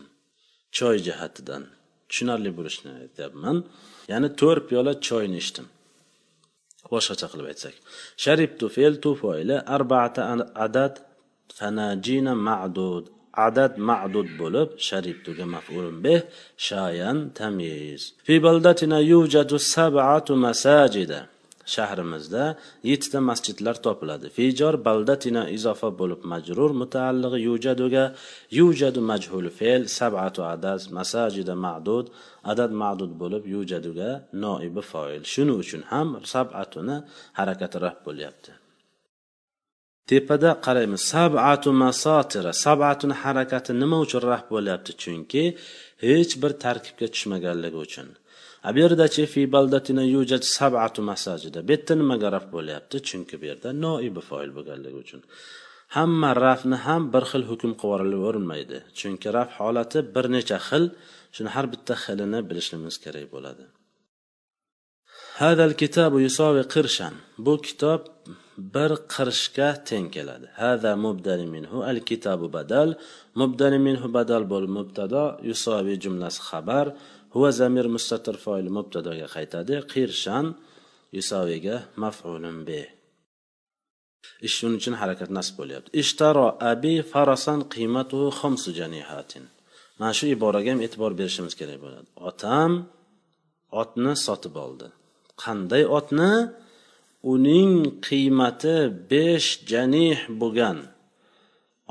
Choy 0.77 0.97
jihatidan. 1.07 1.63
Tushunarli 2.09 2.51
bo'lishini 2.57 2.91
aytyapman. 3.01 3.57
Ya'ni 4.11 4.29
to'rt 4.39 4.63
piyola 4.69 4.93
choyni 5.07 5.37
ichdim. 5.43 5.67
Boshqacha 6.91 7.27
qilib 7.31 7.47
aytsak. 7.51 7.75
Sharibtu 8.23 8.65
fe'l 8.75 8.93
tu 9.03 9.11
foili 9.21 9.57
arbaata 9.75 10.21
adad 10.65 10.93
fanajina 11.57 12.33
ma'dud. 12.47 13.05
Adad 13.47 13.73
ma'dud 13.89 14.29
bo'lib 14.41 14.69
sharibtuga 14.87 15.45
maf'ulun 15.55 15.97
bih 16.05 16.21
shayan 16.67 17.17
tamyiz. 17.37 18.01
Fi 18.25 18.35
baldatina 18.45 18.99
yujadu 19.11 19.57
sab'atu 19.75 20.33
masajida 20.45 21.19
shahrimizda 21.65 22.43
yettita 22.89 23.19
masjidlar 23.29 23.75
topiladi. 23.85 24.27
Fijor 24.37 24.75
baldatina 24.87 25.43
izofa 25.57 25.89
bo'lib 25.99 26.21
majrur 26.33 26.71
mutaallig'i 26.81 27.39
yujaduga 27.47 28.03
yujadu 28.59 29.01
majhul 29.11 29.47
fe'l 29.59 29.83
sab'atu 29.99 30.41
adad 30.53 30.81
masajida 30.97 31.55
ma'dud 31.65 32.05
adad 32.51 32.71
ma'dud 32.81 33.11
bo'lib 33.21 33.43
yujaduga 33.55 34.09
noibi 34.43 34.81
foil. 34.91 35.21
Shuning 35.33 35.57
uchun 35.63 35.81
ham 35.91 36.07
sab'atuni 36.33 36.97
harakati 37.39 37.77
raf 37.85 37.97
bo'lyapti. 38.07 38.51
Tepada 40.09 40.49
qaraymiz 40.65 41.01
sab'atu 41.13 41.69
masotira 41.83 42.51
sab'atuni 42.65 43.15
harakati 43.23 43.71
nima 43.81 43.97
uchun 44.05 44.21
raf 44.31 44.43
bo'lyapti? 44.53 44.91
Chunki 45.01 45.43
hech 46.05 46.33
bir 46.41 46.51
tarkibga 46.63 47.07
tushmaganligi 47.13 47.79
uchun. 47.87 48.07
A 48.67 48.69
bu 48.73 48.79
yerdachi 48.83 49.23
fi 49.33 49.41
baldatina 49.55 50.03
yujad 50.15 50.43
sab'atu 50.57 51.01
masajida. 51.11 51.59
Bu 51.67 51.71
yerda 51.75 51.93
nimaga 52.01 52.27
raf 52.35 52.45
bo'lyapti? 52.55 52.95
Chunki 53.09 53.35
bu 53.41 53.45
yerda 53.51 53.69
noibi 53.85 54.21
foil 54.29 54.51
bo'lganligi 54.57 54.97
uchun. 55.03 55.21
Hamma 55.95 56.29
rafni 56.45 56.77
ham 56.85 57.03
bir 57.13 57.23
xil 57.31 57.43
hukm 57.49 57.71
qilib 57.81 58.09
yuborilavermaydi 58.15 58.77
chunki 58.99 59.29
raf 59.37 59.49
holati 59.59 59.99
bir 60.15 60.25
necha 60.35 60.59
xil. 60.67 60.83
Shuni 61.35 61.49
har 61.55 61.65
bitta 61.73 61.93
xilini 62.03 62.39
bilishimiz 62.49 62.95
kerak 63.03 63.27
bo'ladi. 63.35 63.65
Hadal 65.41 65.73
kitabu 65.81 66.17
yusovi 66.25 66.63
qirshan 66.73 67.13
bu 67.45 67.53
kitob 67.67 68.01
bir 68.75 68.91
qirshga 69.13 69.69
teng 69.89 70.07
keladi. 70.15 70.47
Hada 70.61 70.91
mubdali 71.05 71.47
minhu 71.55 71.77
al 71.89 71.99
kitabu 72.09 72.47
badal. 72.57 72.89
Mubdali 73.41 73.79
minhu 73.87 74.07
badal 74.17 74.43
bo'l 74.53 74.65
mubtado 74.77 75.23
yusovi 75.49 75.93
jumlasi 76.03 76.41
xabar. 76.49 76.85
Huva 77.33 77.51
zamir 77.59 77.85
mustatir 77.95 78.35
foil 78.45 78.67
mubtadoga 78.77 79.27
qaytadi. 79.35 79.73
Qirshan 79.93 80.45
yusoviga 81.17 81.75
maf'ulun 82.03 82.57
be 82.67 82.81
ish 84.45 84.55
shuning 84.57 84.77
uchun 84.81 84.95
harakat 85.01 85.29
nasb 85.37 85.53
bo'lyapti. 85.59 85.89
Ishtaro 86.03 86.47
abi 86.71 86.93
farasan 87.11 87.59
qiymatuhu 87.73 88.27
xomsu 88.39 88.69
janihatin. 88.79 89.43
Mana 89.99 90.13
shu 90.17 90.25
iboraga 90.35 90.69
ham 90.73 90.79
e'tibor 90.85 91.11
berishimiz 91.19 91.53
kerak 91.59 91.77
bo'ladi. 91.85 92.09
Otam 92.29 92.71
otni 93.81 94.13
sotib 94.25 94.55
oldi. 94.65 94.87
Qanday 95.43 95.83
otni? 95.99 96.33
Uning 97.33 97.71
qiymati 98.07 98.75
besh 99.11 99.49
janih 99.71 100.17
bo'lgan 100.41 100.77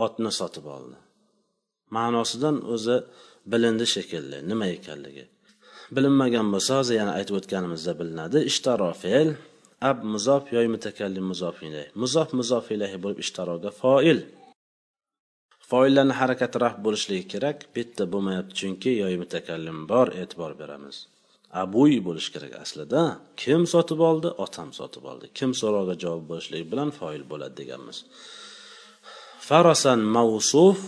otni 0.05 0.31
sotib 0.41 0.67
oldi. 0.77 0.97
Ma'nosidan 1.97 2.57
o'zi 2.75 2.97
bilindi 3.53 3.87
shekilli. 3.95 4.39
Nima 4.51 4.67
ekanligi? 4.77 5.25
Bilinmagan 5.97 6.47
bo'lsa 6.55 6.73
hozir 6.81 6.95
yana 7.01 7.13
aytib 7.19 7.35
o'tganimizda 7.41 7.93
bilinadi. 8.01 8.39
Ishtaro 8.51 8.91
fe'l 9.03 9.29
ab 9.91 9.99
muzof 10.13 10.45
yoy 10.57 10.67
mutakallim 10.75 11.25
muzof 11.33 11.57
ilayh 11.69 11.89
muzof 12.03 12.29
muzof 12.39 12.67
ilayhi 12.75 12.99
bo'lib 13.05 13.21
ishtaroga 13.25 13.71
foil. 13.83 14.19
Foillarni 15.71 16.15
harakati 16.21 16.57
raf 16.65 16.77
bo'lishligi 16.85 17.25
kerak. 17.33 17.59
Bu 17.73 17.79
yerda 17.83 18.05
bo'lmayapti 18.13 18.55
chunki 18.61 18.91
yoy 19.03 19.15
mutakallim 19.23 19.79
bor 19.93 20.09
e'tibor 20.23 20.53
beramiz. 20.63 20.97
Abuy 21.63 21.93
bo'lishi 22.07 22.31
kerak 22.35 22.55
aslida. 22.65 23.03
Kim 23.43 23.61
sotib 23.73 24.01
oldi? 24.11 24.29
Otam 24.45 24.69
sotib 24.79 25.05
oldi. 25.11 25.27
Kim 25.39 25.51
so'roqqa 25.61 25.95
javob 26.05 26.25
bo'lishligi 26.31 26.67
bilan 26.73 26.91
foil 26.99 27.23
bo'ladi 27.31 27.55
deganmiz. 27.61 27.99
Farosan 29.49 30.01
mavsuf 30.17 30.79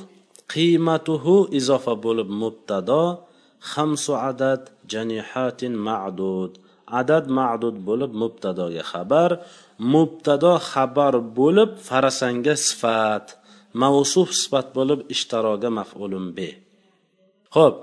qiymatuhu 0.55 1.37
izofa 1.59 1.95
bo'lib 2.07 2.29
mubtado 2.43 3.03
xamsu 3.73 4.13
adad 4.31 4.63
janihatin 4.93 5.75
ma'dud. 5.89 6.53
Adad 7.01 7.25
ma'dud 7.39 7.77
bo'lib 7.89 8.13
mubtadoga 8.23 8.83
xabar 8.93 9.31
mubtado 9.95 10.55
xabar 10.71 11.15
bo'lib 11.39 11.71
farasanga 11.89 12.55
sifat 12.67 13.27
mavsuf 13.83 14.29
sifat 14.41 14.67
bo'lib 14.77 15.01
ishtaroga 15.15 15.69
maf'ulun 15.79 16.27
be. 16.37 16.49
Ho'p 17.57 17.77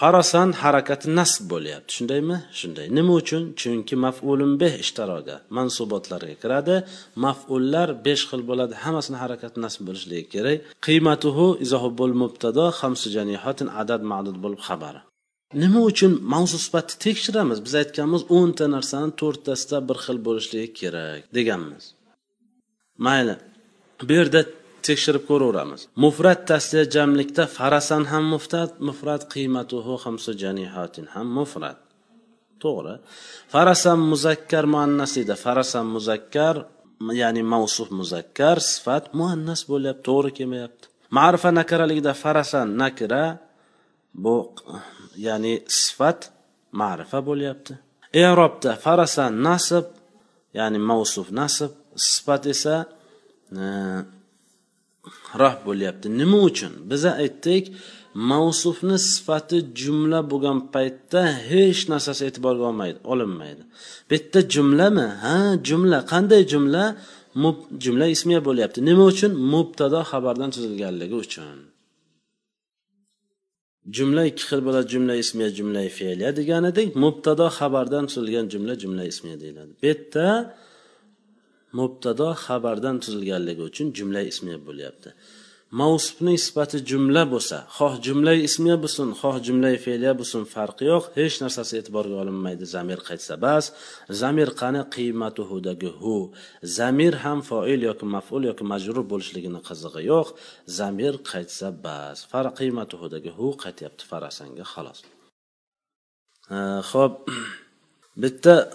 farasan 0.00 0.48
harakati 0.62 1.06
nasb 1.18 1.42
bo'lyapti. 1.52 1.90
Shundaymi? 1.96 2.36
Shunday. 2.58 2.86
Nima 2.96 3.12
uchun? 3.20 3.42
Chunki 3.60 3.94
maf'ulun 4.06 4.52
beh 4.62 4.74
ishtaroga 4.84 5.36
mansubotlarga 5.56 6.34
kiradi. 6.42 6.76
Maf'ullar 7.24 7.88
besh 8.06 8.24
xil 8.30 8.42
bo'ladi. 8.50 8.74
Hammasini 8.84 9.18
harakati 9.22 9.56
nasb 9.64 9.80
bo'lishligi 9.88 10.26
kerak. 10.34 10.58
Qiymatuhu 10.86 11.46
izohu 11.64 11.88
bo'l 12.00 12.12
mubtado 12.22 12.64
hamsu 12.80 13.06
janihatin 13.16 13.68
adad 13.82 14.00
ma'dud 14.12 14.36
bo'lib 14.44 14.60
xabari. 14.68 15.00
Nima 15.62 15.80
uchun 15.90 16.12
mavzu 16.32 16.58
sifatni 16.64 16.96
tekshiramiz? 17.06 17.58
Biz 17.66 17.74
aytganmiz 17.82 18.22
o'nta 18.38 18.66
narsani 18.74 19.12
to'rttasida 19.20 19.78
bir 19.88 19.96
xil 20.04 20.18
bo'lishligi 20.26 20.70
kerak 20.80 21.22
deganmiz. 21.36 21.84
Mayli 23.06 23.34
bu 24.08 24.12
yerda 24.18 24.40
tekshirib 24.88 25.24
ko'raveramiz. 25.30 25.80
Mufrat 26.04 26.40
tasliya 26.50 26.84
jamlikda 26.94 27.44
farasan 27.58 28.02
ham 28.12 28.24
muftat 28.34 28.70
mufrat 28.88 29.22
qiymatuhu 29.34 29.94
hamsu 30.04 30.30
janihatin 30.42 31.06
ham 31.14 31.28
mufrat. 31.38 31.78
To'g'ri. 32.62 32.94
Farasan 33.54 34.00
muzakkar 34.12 34.64
muannasida 34.74 35.34
farasan 35.44 35.86
muzakkar 35.96 36.54
ya'ni 37.22 37.42
mavsuf 37.54 37.88
muzakkar 38.00 38.56
sifat 38.72 39.04
muannas 39.18 39.60
bo'lyapti 39.70 40.04
to'g'ri 40.08 40.30
kelmayapti. 40.38 40.84
Ma'rifa 41.18 41.50
nakaraligida 41.60 42.12
farasan 42.22 42.66
nakra 42.82 43.24
bu 44.24 44.34
ya'ni 45.16 45.62
sifat 45.68 46.30
ma'rifa 46.72 47.18
bo'lyapti. 47.28 47.72
Erobda 48.14 48.72
farasan 48.84 49.32
nasib 49.48 49.86
ya'ni 50.58 50.78
mavsuf 50.90 51.26
nasib 51.40 51.72
sifat 51.96 52.46
esa 52.54 52.76
e, 53.60 53.64
roh 55.40 55.54
bo'lyapti. 55.66 56.06
Nima 56.20 56.38
uchun? 56.48 56.72
Biza 56.90 57.10
aytdik 57.22 57.64
mavsufni 58.14 58.98
sifati 58.98 59.58
jumla 59.80 60.20
bo'lgan 60.30 60.58
paytda 60.74 61.22
hech 61.50 61.80
narsasi 61.92 62.22
e'tiborga 62.28 62.64
olmaydi 62.70 62.98
olinmaydi. 63.12 63.62
Bu 64.08 64.14
yerda 64.14 64.40
jumlami? 64.54 65.06
Ha 65.24 65.36
jumla. 65.68 65.98
Qanday 66.12 66.42
jumla? 66.52 66.84
Jumla 67.84 68.06
ismiya 68.14 68.40
bo'lyapti. 68.48 68.78
Nima 68.88 69.04
uchun? 69.12 69.32
Mubtado 69.52 70.00
xabardan 70.10 70.50
tuzilganligi 70.54 71.16
uchun. 71.24 71.71
Jumla 73.90 74.22
ikki 74.30 74.44
xil 74.50 74.60
bo'ladi. 74.66 74.86
Jumla 74.94 75.14
ismiya 75.24 75.50
jumla 75.58 75.80
fe'liya 75.98 76.30
deganidek 76.38 76.88
mubtado 77.04 77.46
xabardan 77.58 78.04
tuzilgan 78.10 78.46
jumla 78.52 78.74
jumla 78.82 79.04
ismiya 79.12 79.36
deyiladi. 79.42 79.72
Bu 79.80 79.86
yerda 79.90 80.26
mubtado 81.78 82.28
xabardan 82.44 82.96
tuzilganligi 83.04 83.62
uchun 83.70 83.86
jumla 83.98 84.20
ismiya 84.32 84.58
bo'lyapti. 84.66 85.10
Mavsufning 85.80 86.38
sifati 86.46 86.78
jumla 86.90 87.22
bo'lsa 87.32 87.58
xoh 87.76 87.94
jumla 88.04 88.32
ismiya 88.48 88.76
bo'lsin 88.82 89.08
xoh 89.20 89.36
jumla 89.46 89.70
fe'liya 89.84 90.12
bo'lsin 90.20 90.42
farqi 90.54 90.84
yo'q. 90.92 91.04
Hech 91.18 91.36
narsasi 91.44 91.72
e'tiborga 91.80 92.16
olinmaydi. 92.22 92.64
Zamir 92.74 93.00
qaytsa 93.08 93.34
bas 93.44 93.64
zamir 94.20 94.48
qani 94.60 94.82
qiymatuhudagi 94.94 95.90
hu? 96.00 96.16
Zamir 96.78 97.14
ham 97.24 97.38
foil 97.48 97.80
yoki 97.88 98.06
maful 98.14 98.42
yoki 98.50 98.64
majrur 98.72 99.04
bo'lishligini 99.12 99.60
qizig'i 99.68 100.02
yo'q. 100.12 100.28
Zamir 100.78 101.14
qaytsa 101.30 101.68
bas 101.84 102.18
far 102.30 102.46
qiymatuhudagi 102.58 103.30
hu 103.38 103.46
qaytyapti 103.64 104.04
farasanga 104.10 104.64
xolos. 104.72 104.98
Ho'p 106.90 107.14
bitta 108.16 108.70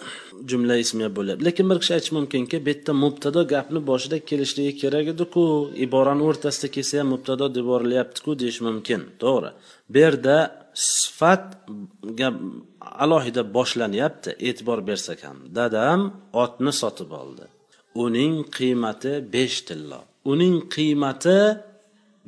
jumla 0.50 0.78
ismiya 0.84 1.10
bo'lyapti 1.16 1.46
lekin 1.46 1.70
bir 1.70 1.78
kishi 1.82 1.94
aytishi 1.98 2.14
mumkinki 2.20 2.58
bu 2.66 2.70
yerda 2.70 2.94
mubtado 3.04 3.42
gapni 3.54 3.80
boshida 3.90 4.18
kelishligi 4.30 4.74
kerak 4.82 5.08
ediku 5.14 5.44
iborani 5.86 6.24
o'rtasida 6.30 6.68
kelsa 6.76 6.94
ham 7.00 7.08
mubtado 7.14 7.46
deb 7.56 7.66
yuborilyaptiku 7.68 8.32
deyish 8.42 8.60
mumkin. 8.68 9.02
To'g'ri. 9.24 9.52
Bu 9.92 9.98
yerda 10.06 10.36
sifatga 10.74 12.30
alohida 13.04 13.44
boshlanyapti 13.58 14.30
e'tibor 14.48 14.80
bersak 14.90 15.20
ham. 15.28 15.38
Dadam 15.58 16.02
otni 16.44 16.74
sotib 16.82 17.12
oldi. 17.22 17.46
Uning 18.04 18.36
qiymati 18.58 19.14
besh 19.36 19.58
tillo. 19.68 20.00
Uning 20.32 20.56
qiymati 20.76 21.40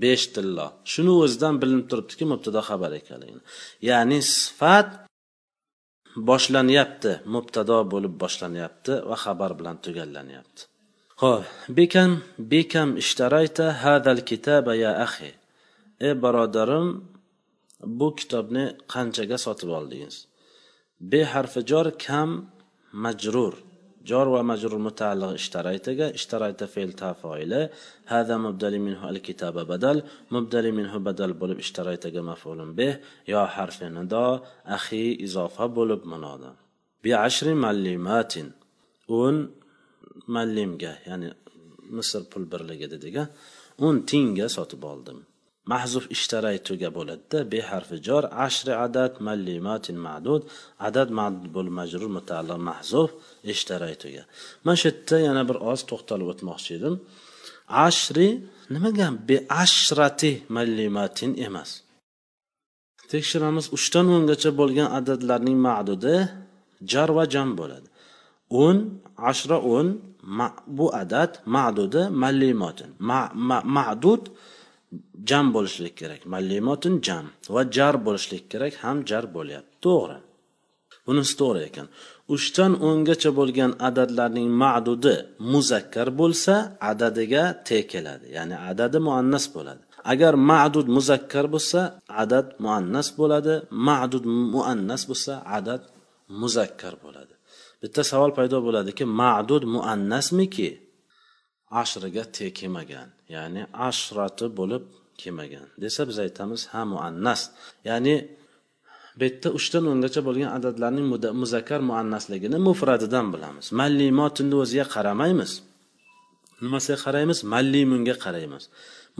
besh 0.04 0.26
tillo. 0.36 0.68
Shuni 0.92 1.12
o'zidan 1.24 1.56
bilinib 1.62 1.88
turibdiki 1.92 2.26
mubtado 2.32 2.62
xabar 2.70 2.92
ekanligini. 3.02 3.42
Ya'ni 3.90 4.20
sifat 4.36 4.90
boshlanyapti 6.16 7.12
mubtado 7.34 7.80
bo'lib 7.92 8.14
boshlanyapti 8.24 8.94
va 9.10 9.18
xabar 9.24 9.52
bilan 9.60 9.78
tugallanyapti. 9.86 10.62
Ho'p 11.22 11.44
bekam 11.78 12.12
bekam 12.52 12.90
ishtarayta 13.04 13.66
hadal 13.84 14.22
kitaba 14.30 14.74
ya 14.84 14.92
axi 15.06 15.32
ey 16.08 16.14
birodarim 16.24 16.88
bu 18.00 18.08
kitobni 18.20 18.66
qanchaga 18.94 19.38
sotib 19.46 19.70
oldingiz? 19.80 20.16
Be 21.10 21.22
harfi 21.34 21.62
jor 21.70 21.88
kam 22.06 22.30
majrur. 23.04 23.54
جار 24.09 24.29
ومجرور 24.29 24.79
متعلق 24.79 25.29
اشتريتك 25.41 26.01
اشتريت 26.01 26.65
فعل 26.65 26.93
تفاعل 26.93 27.69
هذا 28.07 28.37
مبدل 28.37 28.79
منه 28.79 29.11
الكتاب 29.11 29.59
بدل 29.67 30.03
مبدل 30.31 30.73
منه 30.73 30.99
بدل 30.99 31.33
بولب 31.33 31.59
اشتريتك 31.59 32.17
مفعول 32.17 32.73
به 32.73 32.99
يا 33.29 33.47
حرف 33.47 33.83
ندا 33.83 34.41
أخي 34.67 35.19
إضافة 35.25 35.67
بولب 35.67 36.07
منادا 36.07 36.53
بعشر 37.05 37.55
معلمات 37.55 38.35
o'n 39.09 39.53
mallimga 40.29 40.93
ya'ni 41.07 41.29
misr 41.97 42.25
pul 42.31 42.45
birligi 42.53 42.89
dedik 42.93 43.17
o'n 43.85 43.97
tingga 44.11 44.47
sotib 44.49 44.85
oldim 44.93 45.19
Mahzuf 45.72 46.06
ishtaraytuga 46.16 46.90
bo'ladida 46.98 47.40
be 47.52 47.60
harfi 47.70 47.98
jor 48.08 48.24
ashri 48.46 48.74
adad 48.86 49.14
mallimatin 49.28 49.98
ma'dud 50.08 50.42
adad 50.88 51.10
ma'dud 51.20 51.68
majrur 51.80 52.10
mutaalliq 52.18 52.60
mahzuf 52.70 53.10
ishtaraytuga 53.54 54.24
mana 54.64 54.76
shu 54.80 54.86
yerda 54.90 55.18
yana 55.28 55.44
bir 55.50 55.58
oz 55.72 55.80
to'xtalib 55.90 56.28
o'tmoqchi 56.34 56.72
edim. 56.80 56.96
Ashri 57.88 58.28
nimaga 58.74 59.08
be 59.28 59.38
ashrati 59.64 60.32
mallimatin 60.56 61.32
emas. 61.48 61.70
Tekshiramiz 63.12 63.66
uchdan 63.78 64.06
o'ngacha 64.16 64.50
bo'lgan 64.60 64.88
adadlarning 65.00 65.58
ma'dudi 65.68 66.16
jar 66.92 67.10
va 67.18 67.24
jam 67.34 67.50
bo'ladi. 67.60 67.88
O'n 68.64 68.78
ashra 69.32 69.58
o'n 69.76 69.88
bu 70.78 70.88
adad 71.02 71.32
ma'dudi 71.56 72.02
mallimotin 72.24 72.90
ma'dud 73.78 74.24
ma 74.30 74.36
jam 75.30 75.46
bo'lishlik 75.56 75.94
kerak. 76.02 76.22
Mallimotin 76.34 76.96
jam 77.08 77.26
va 77.54 77.62
jar 77.76 77.96
bo'lishlik 78.06 78.44
kerak 78.52 78.74
ham 78.84 78.98
jar 79.10 79.26
bo'lyapti. 79.36 79.74
To'g'ri. 79.86 80.18
Bunisi 81.06 81.34
to'g'ri 81.42 81.62
ekan. 81.70 81.88
Uchdan 82.36 82.72
o'ngacha 82.88 83.32
bo'lgan 83.40 83.72
adadlarning 83.88 84.50
ma'dudi 84.64 85.16
muzakkar 85.54 86.08
bo'lsa 86.20 86.54
adadiga 86.92 87.44
te 87.68 87.80
keladi. 87.92 88.26
Ya'ni 88.38 88.56
adadi 88.72 88.98
muannas 89.08 89.46
bo'ladi. 89.56 89.82
Agar 90.12 90.34
ma'dud 90.52 90.88
muzakkar 90.98 91.46
bo'lsa 91.54 91.80
adad 92.24 92.48
muannas 92.64 93.08
bo'ladi. 93.20 93.54
Ma'dud 93.88 94.26
muannas 94.54 95.04
bo'lsa 95.10 95.34
adad 95.58 95.82
muzakkar 96.42 96.94
bo'ladi. 97.04 97.34
Bitta 97.82 98.02
savol 98.12 98.32
paydo 98.38 98.58
bo'ladiki 98.68 99.04
ma'dud 99.22 99.64
muannasmiki? 99.76 100.70
Ashriga 101.82 102.24
te 102.36 102.46
kelmagan. 102.58 103.10
Ya'ni 103.36 103.62
ashrati 103.90 104.46
bo'lib 104.60 104.84
kelmagan 105.22 105.66
desa 105.84 106.02
biz 106.10 106.18
aytamiz 106.26 106.62
ha 106.72 106.82
muannas. 106.94 107.42
Ya'ni 107.90 108.16
bu 109.18 109.24
yerda 109.28 109.50
uchdan 109.60 109.84
o'ngacha 109.92 110.22
bo'lgan 110.28 110.50
adadlarning 110.58 111.08
muzakkar 111.42 111.80
muannasligini 111.90 112.58
mufradidan 112.68 113.28
bilamiz. 113.34 113.66
Mallimotinni 113.82 114.56
o'ziga 114.64 114.86
qaramaymiz. 114.96 115.52
Nimasiga 116.64 116.98
qaraymiz? 117.06 117.38
Mallimunga 117.54 118.16
qaraymiz. 118.26 118.64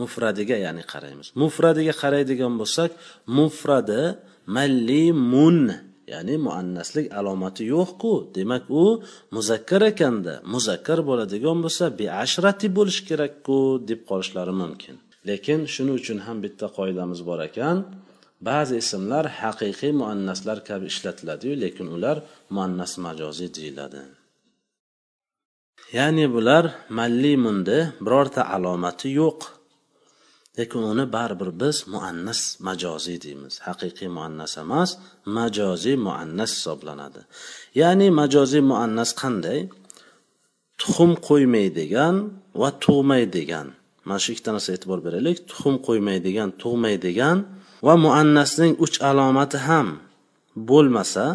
Mufradiga 0.00 0.56
ya'ni 0.66 0.84
qaraymiz. 0.92 1.26
Mufradiga 1.42 1.94
qaraydigan 2.02 2.54
bo'lsak 2.60 2.90
mufradi 3.38 4.02
mallimun 4.56 5.58
ya'ni 6.12 6.36
muannaslik 6.46 7.06
alomati 7.18 7.64
yo'qku. 7.74 8.12
Demak 8.36 8.64
u 8.82 8.84
muzakkar 9.36 9.82
ekanda 9.92 10.34
muzakkar 10.54 10.98
bo'ladigan 11.08 11.58
bo'lsa 11.64 11.84
beashrati 12.00 12.68
bo'lishi 12.78 13.02
kerakku 13.10 13.58
deb 13.88 14.00
qolishlari 14.10 14.54
mumkin. 14.62 14.94
Lekin 15.28 15.60
shuning 15.74 15.96
uchun 16.00 16.18
ham 16.26 16.36
bitta 16.44 16.66
qoidamiz 16.78 17.20
bor 17.28 17.40
ekan. 17.48 17.76
Ba'zi 18.48 18.74
ismlar 18.82 19.24
haqiqiy 19.40 19.92
muannaslar 20.00 20.58
kabi 20.68 20.84
ishlatiladiyu 20.92 21.54
lekin 21.64 21.86
ular 21.96 22.16
muannas 22.54 22.92
majoziy 23.04 23.50
deyiladi. 23.58 24.02
Ya'ni 25.96 26.26
bular 26.34 26.64
mallimundi 26.98 27.78
birorta 28.04 28.42
alomati 28.54 29.08
yo'q. 29.20 29.40
Lekin 30.60 30.82
uni 30.92 31.04
baribir 31.16 31.50
biz 31.62 31.76
muannas 31.94 32.40
majoziy 32.66 33.18
deymiz. 33.24 33.54
Haqiqiy 33.66 34.08
muannas 34.16 34.52
emas 34.62 34.90
majoziy 35.36 35.96
muannas 36.06 36.50
hisoblanadi. 36.56 37.20
Ya'ni 37.80 38.06
majoziy 38.20 38.62
muannas 38.70 39.10
qanday? 39.20 39.58
Tuxum 40.80 41.12
qo'ymaydigan 41.28 42.14
va 42.60 42.68
tug'maydigan 42.84 43.66
mana 44.06 44.20
shu 44.22 44.28
ikkita 44.34 44.50
narsaga 44.54 44.76
e'tibor 44.78 45.00
beraylik. 45.06 45.36
Tuxum 45.50 45.74
qo'ymaydigan 45.86 46.48
tug'maydigan 46.62 47.36
va 47.86 47.94
muannasning 48.04 48.72
uch 48.84 48.96
alomati 49.10 49.58
ham 49.68 49.88
bo'lmasa 50.70 51.26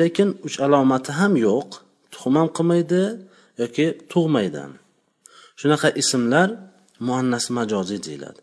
lekin 0.00 0.28
uch 0.46 0.56
alomati 0.66 1.10
ham 1.18 1.32
yo'q. 1.46 1.68
Tuxum 2.12 2.32
ham 2.38 2.48
qilmaydi 2.56 3.02
yoki 3.62 3.86
tug'maydi 4.12 4.64
shunaqa 5.60 5.88
ismlar 6.02 6.48
muannas 7.06 7.46
majoziy 7.56 8.00
deyiladi. 8.06 8.40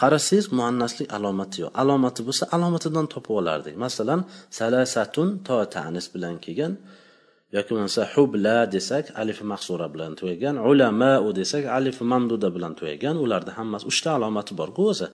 Qarasangiz 0.00 0.46
muannaslik 0.58 1.08
alomati 1.16 1.56
yo'q. 1.62 1.72
Alomati 1.82 2.20
bo'lsa 2.28 2.44
alomatidan 2.56 3.06
topib 3.12 3.34
olardik. 3.40 3.74
Masalan 3.84 4.20
salasatun 4.58 5.28
to 5.46 5.56
tanis 5.74 6.06
bilan 6.14 6.34
kelgan 6.44 6.72
yoki 7.54 7.70
bo'lmasa 7.74 8.02
hubla 8.14 8.56
desak 8.74 9.04
alifi 9.20 9.44
mahsura 9.52 9.86
bilan 9.94 10.12
tugagan 10.18 10.56
ulamau 10.70 11.28
desak 11.40 11.64
alifi 11.78 12.02
mamduda 12.12 12.48
bilan 12.56 12.72
tugagan 12.78 13.16
ularni 13.24 13.52
hammasi 13.58 13.84
uchta 13.92 14.10
alomati 14.18 14.52
borku 14.60 14.82
o'zi. 14.92 15.06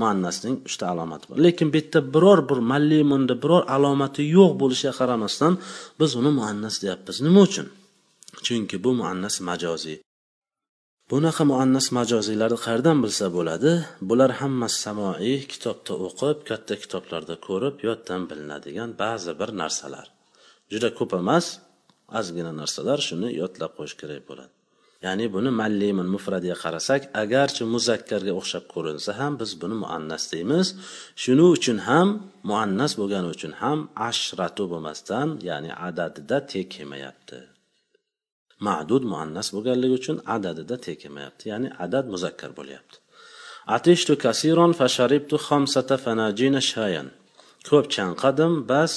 Muannasning 0.00 0.56
uchta 0.68 0.84
alomati 0.92 1.24
bor. 1.28 1.36
Lekin 1.46 1.68
bu 1.72 1.76
yerda 1.80 2.00
biror 2.14 2.40
bir 2.50 2.58
mallimunda 2.72 3.34
biror 3.42 3.62
alomati 3.76 4.22
yo'q 4.36 4.52
bo'lishiga 4.60 4.92
qaramasdan 5.00 5.52
biz 6.00 6.10
uni 6.20 6.30
muannas 6.38 6.74
deyapmiz. 6.82 7.16
Nima 7.26 7.40
uchun? 7.48 7.66
Chunki 8.44 8.76
bu 8.84 8.90
muannas 9.00 9.34
majoziy 9.48 9.98
bunaqa 11.12 11.42
muannas 11.50 11.86
majoziylarni 11.98 12.58
qayerdan 12.66 12.98
bilsa 13.04 13.26
bo'ladi 13.36 13.70
bular 14.08 14.30
hammasi 14.40 14.78
samoiy 14.86 15.36
kitobda 15.52 15.94
o'qib 16.06 16.38
katta 16.50 16.74
kitoblarda 16.82 17.36
ko'rib 17.46 17.76
yoddan 17.88 18.22
bilinadigan 18.30 18.90
ba'zi 19.02 19.32
bir 19.40 19.50
narsalar. 19.60 20.06
Juda 20.72 20.88
ko'p 20.98 21.12
emas 21.22 21.46
ozgina 22.18 22.52
narsalar 22.60 22.98
shuni 23.08 23.28
yodlab 23.40 23.72
qo'yish 23.78 23.96
kerak 24.00 24.22
bo'ladi. 24.30 24.52
Ya'ni 25.06 25.26
buni 25.34 25.50
mallimin 25.60 26.08
mufradiga 26.14 26.56
qarasak 26.64 27.00
agarchi 27.22 27.62
muzakkarga 27.74 28.32
o'xshab 28.40 28.64
ko'rinsa 28.74 29.10
ham 29.20 29.32
biz 29.40 29.50
buni 29.62 29.76
muannas 29.84 30.24
deymiz. 30.32 30.66
Shuning 31.22 31.50
uchun 31.56 31.78
ham 31.88 32.08
muannas 32.50 32.92
bo'lgani 33.00 33.28
uchun 33.34 33.52
ham 33.62 33.78
ashratu 34.10 34.62
bo'lmasdan 34.72 35.28
ya'ni 35.48 35.70
adadida 35.88 36.36
tek 36.52 36.66
kelmayapti. 36.74 37.38
Ma'dud 38.66 39.04
muannas 39.12 39.48
bo'lganligi 39.54 39.94
uchun 40.00 40.16
adadida 40.36 40.76
tek 40.86 40.98
ya'ni 41.50 41.68
adad 41.84 42.04
muzakkar 42.14 42.50
bo'lyapti. 42.58 42.96
Atishtu 43.76 44.12
kasiron 44.24 44.72
fasharibtu 44.80 45.36
xamsata 45.46 45.96
fanajina 46.04 46.60
shayan. 46.72 47.08
Ko'p 47.68 47.86
chanqadim 47.94 48.52
bas 48.70 48.92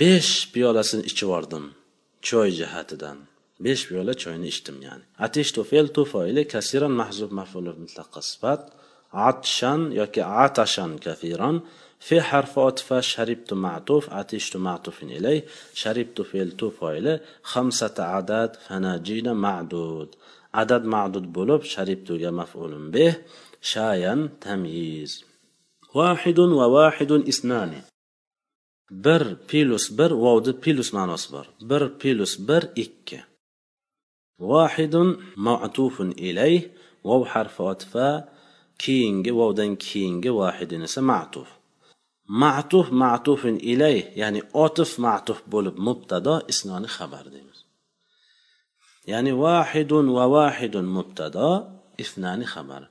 besh 0.00 0.32
piyolasini 0.52 1.02
ichib 1.10 1.26
yubordim 1.28 1.64
choy 2.28 2.48
jihatidan. 2.60 3.18
Besh 3.64 3.82
piyola 3.88 4.14
choyni 4.22 4.46
ichdim 4.52 4.76
ya'ni. 4.86 5.04
Atishtu 5.26 5.60
fe'l 5.70 5.88
foili 6.12 6.42
kasiran 6.54 6.94
mahzub 7.00 7.30
maf'ul 7.40 7.66
mutlaqqa 7.82 8.20
sifat 8.30 8.62
atshan 9.28 9.80
yoki 10.00 10.22
atashan 10.44 10.92
kafiron 11.04 11.56
في 12.00 12.20
حرف 12.20 12.58
عطف 12.58 12.94
شربت 12.94 13.52
معطوف 13.52 14.10
عطشت 14.10 14.56
معطوف 14.56 15.02
إليه 15.02 15.44
شربت 15.74 16.22
فعل 16.22 16.50
تو 16.50 16.70
فاعل 16.70 17.20
خمسة 17.42 17.94
عدد 17.98 18.56
فناجين 18.66 19.32
معدود. 19.32 20.16
عدد 20.54 20.84
معدود 20.84 21.32
بولب 21.32 21.62
شربت 21.62 22.10
مفعول 22.10 22.90
به 22.90 23.16
شايا 23.60 24.28
تمييز. 24.40 25.24
واحد 25.94 26.38
وواحد 26.38 27.12
اثنان. 27.12 27.82
bir 28.90 29.36
plus 29.48 29.98
bir 29.98 30.10
vovni 30.24 30.52
plus 30.62 30.88
ma'nosi 30.92 31.28
bor 31.32 31.46
bir 31.70 31.82
plus 32.00 32.32
bir 32.48 32.62
ikki 32.84 33.18
vohidun 34.40 35.08
matufun 35.46 36.10
ilay 36.28 36.54
vov 37.08 37.22
harfi 37.32 37.62
otfa 37.72 38.08
keyingi 38.82 39.32
vovdan 39.40 39.72
keyingi 39.86 40.30
vohidin 40.38 40.82
esa 40.88 41.00
matuf 41.10 41.48
matuf 42.30 42.86
matufin 43.02 43.56
ilay 43.72 43.96
ya'ni 44.20 44.40
otif 44.64 44.90
matuf 45.04 45.38
bo'lib 45.52 45.76
mubtado 45.86 46.34
isnoni 46.52 46.88
xabar 46.96 47.24
deymiz. 47.34 47.58
Ya'ni 49.12 49.32
vahidun 49.44 50.06
va 50.16 50.24
vahidun 50.36 50.86
mubtado 50.96 51.50
isnani 52.04 52.46
xabar. 52.54 52.82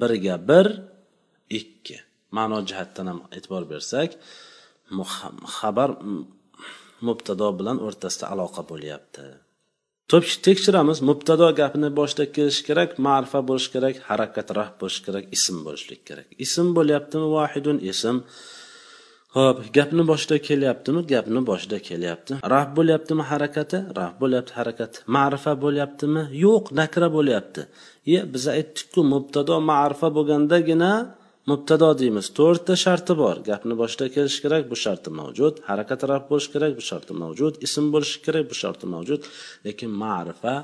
Birga 0.00 0.36
bir 0.48 0.66
ikki. 1.58 1.96
Ma'no 2.36 2.58
jihatdan 2.68 3.06
ham 3.10 3.18
e'tibor 3.36 3.64
bersak 3.72 4.10
xabar 5.56 5.90
mubtado 7.06 7.48
bilan 7.58 7.76
o'rtasida 7.86 8.26
aloqa 8.34 8.62
bo'lyapti. 8.70 9.24
Tekshiramiz. 10.46 10.98
Mubtado 11.08 11.46
gapini 11.60 11.88
boshida 11.98 12.24
kelishi 12.36 12.62
kerak 12.68 12.90
ma'rifa 13.06 13.40
bo'lishi 13.48 13.70
kerak 13.74 13.96
harakat 14.08 14.48
rah 14.58 14.70
bo'lishi 14.80 15.00
kerak 15.06 15.24
ism 15.36 15.56
bo'lishlik 15.66 16.00
kerak. 16.08 16.28
Ism 16.44 16.66
bo'lyaptimi 16.76 17.28
vahidun? 17.36 17.76
Ism. 17.92 18.16
Ho'p 19.36 19.58
gapni 19.76 20.02
boshida 20.10 20.36
kelyaptimi? 20.48 21.00
Gapni 21.12 21.40
boshida 21.50 21.78
kelyapti. 21.88 22.32
Raf 22.54 22.68
bo'lyaptimi 22.78 23.24
harakati? 23.30 23.78
Raf 23.98 24.12
bo'lyapti 24.22 24.52
harakat. 24.58 24.92
Ma'rifa 25.16 25.52
bo'lyaptimi? 25.64 26.22
Yo'q 26.44 26.64
nakra 26.80 27.08
bo'lyapti. 27.16 27.62
Ye 28.12 28.20
biz 28.32 28.44
aytdikku 28.56 29.00
mubtado 29.12 29.54
ma'rifa 29.70 30.08
bo'lgandagina 30.16 30.92
mubtado 31.50 31.88
deymiz. 32.00 32.26
To'rtta 32.38 32.74
sharti 32.84 33.12
bor. 33.22 33.36
Gapni 33.50 33.74
boshida 33.80 34.06
kelishi 34.14 34.40
kerak 34.44 34.64
bu 34.72 34.76
sharti 34.84 35.10
mavjud. 35.20 35.54
Harakat 35.70 36.00
raf 36.10 36.24
bo'lishi 36.30 36.50
kerak 36.54 36.72
bu 36.78 36.84
sharti 36.90 37.12
mavjud. 37.22 37.54
Ism 37.66 37.86
bo'lishi 37.94 38.18
kerak 38.26 38.44
bu 38.50 38.56
sharti 38.62 38.86
mavjud. 38.94 39.22
Lekin 39.66 39.90
ma'rifa 40.02 40.54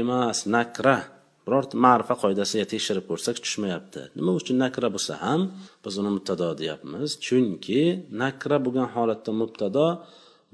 emas 0.00 0.38
nakra. 0.54 0.98
Birorta 1.46 1.74
ma'rifa 1.84 2.14
qoidasiga 2.22 2.66
tekshirib 2.72 3.04
ko'rsak 3.10 3.36
tushmayapti. 3.44 4.00
Nima 4.18 4.32
uchun 4.40 4.56
nakra 4.64 4.88
bo'lsa 4.94 5.12
ham 5.24 5.40
biz 5.84 5.94
uni 6.00 6.10
mubtado 6.16 6.48
deyapmiz. 6.60 7.08
Chunki 7.26 7.82
nakra 8.22 8.56
bo'lgan 8.64 8.88
holatda 8.94 9.32
mubtado 9.42 9.86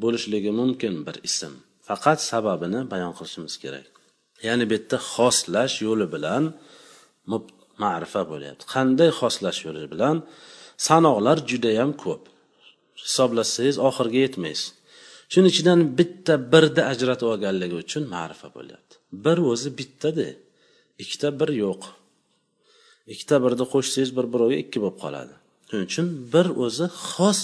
bo'lishligi 0.02 0.50
mumkin 0.60 0.94
bir 1.06 1.16
ism. 1.28 1.52
Faqat 1.88 2.18
sababini 2.30 2.80
bayon 2.92 3.12
qilishimiz 3.18 3.54
kerak. 3.62 3.88
Ya'ni 4.46 4.64
bu 4.68 4.72
yerda 4.76 4.98
xoslash 5.12 5.74
yo'li 5.86 6.06
bilan 6.14 6.42
ma'rifa 7.84 8.22
bo'lyapti. 8.30 8.64
Qanday 8.74 9.10
xoslash 9.20 9.60
yo'li 9.66 9.86
bilan? 9.92 10.16
Sanoqlar 10.88 11.38
judayam 11.50 11.90
ko'p. 12.02 12.22
Hisoblasangiz 13.04 13.76
oxiriga 13.88 14.20
yetmaysiz. 14.26 14.68
Shuning 15.32 15.52
ichidan 15.54 15.80
bitta 15.98 16.34
birni 16.52 16.82
ajratib 16.92 17.26
olganligi 17.32 17.76
uchun 17.84 18.02
ma'rifa 18.14 18.48
bo'lyapti. 18.56 18.94
Bir 19.24 19.38
o'zi 19.52 19.70
bittada 19.78 20.26
ikkita 21.02 21.28
bir 21.40 21.50
yo'q. 21.64 21.82
Ikkita 23.12 23.36
birni 23.44 23.64
qo'shsangiz 23.72 24.10
bir 24.18 24.26
birovga 24.32 24.56
ikki 24.64 24.78
bo'lib 24.84 24.98
qoladi. 25.04 25.34
Shuning 25.68 25.86
uchun 25.90 26.06
bir 26.34 26.46
o'zi 26.64 26.86
xos 27.10 27.40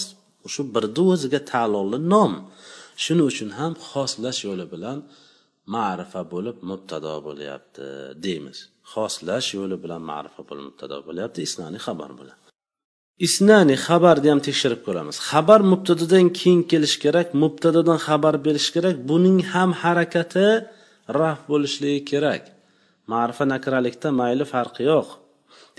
shu 0.53 0.61
birni 0.75 1.03
o'ziga 1.13 1.39
taalluqli 1.51 1.99
nom. 2.13 2.33
Shuning 3.03 3.27
uchun 3.31 3.49
ham 3.59 3.73
xoslash 3.89 4.39
yo'li 4.47 4.65
bilan 4.73 4.97
ma'rifa 5.75 6.21
bo'lib 6.33 6.57
mubtado 6.69 7.13
bo'lyapti 7.27 7.85
deymiz. 8.25 8.57
Xoslash 8.93 9.49
yo'li 9.57 9.77
bilan 9.83 10.01
ma'rifa 10.11 10.41
bo'lib 10.49 10.65
mubtado 10.69 10.97
bo'lyapti 11.07 11.39
isnani 11.47 11.79
xabar 11.87 12.11
bilan 12.21 12.37
isnani 13.27 13.75
xabarni 13.85 14.27
ham 14.31 14.41
tekshirib 14.47 14.81
ko'ramiz. 14.87 15.15
Xabar 15.29 15.59
mubtadodan 15.71 16.27
keyin 16.39 16.61
kelishi 16.71 16.97
kerak 17.05 17.27
mubtadodan 17.43 17.99
xabar 18.07 18.35
berish 18.45 18.69
kerak. 18.75 18.95
Buning 19.09 19.39
ham 19.53 19.69
harakati 19.83 20.47
raf 21.19 21.39
bo'lishligi 21.51 22.01
kerak. 22.11 22.43
Ma'rifa 23.11 23.45
nakralikda 23.53 24.09
mayli 24.21 24.45
farqi 24.53 24.83
yo'q. 24.91 25.07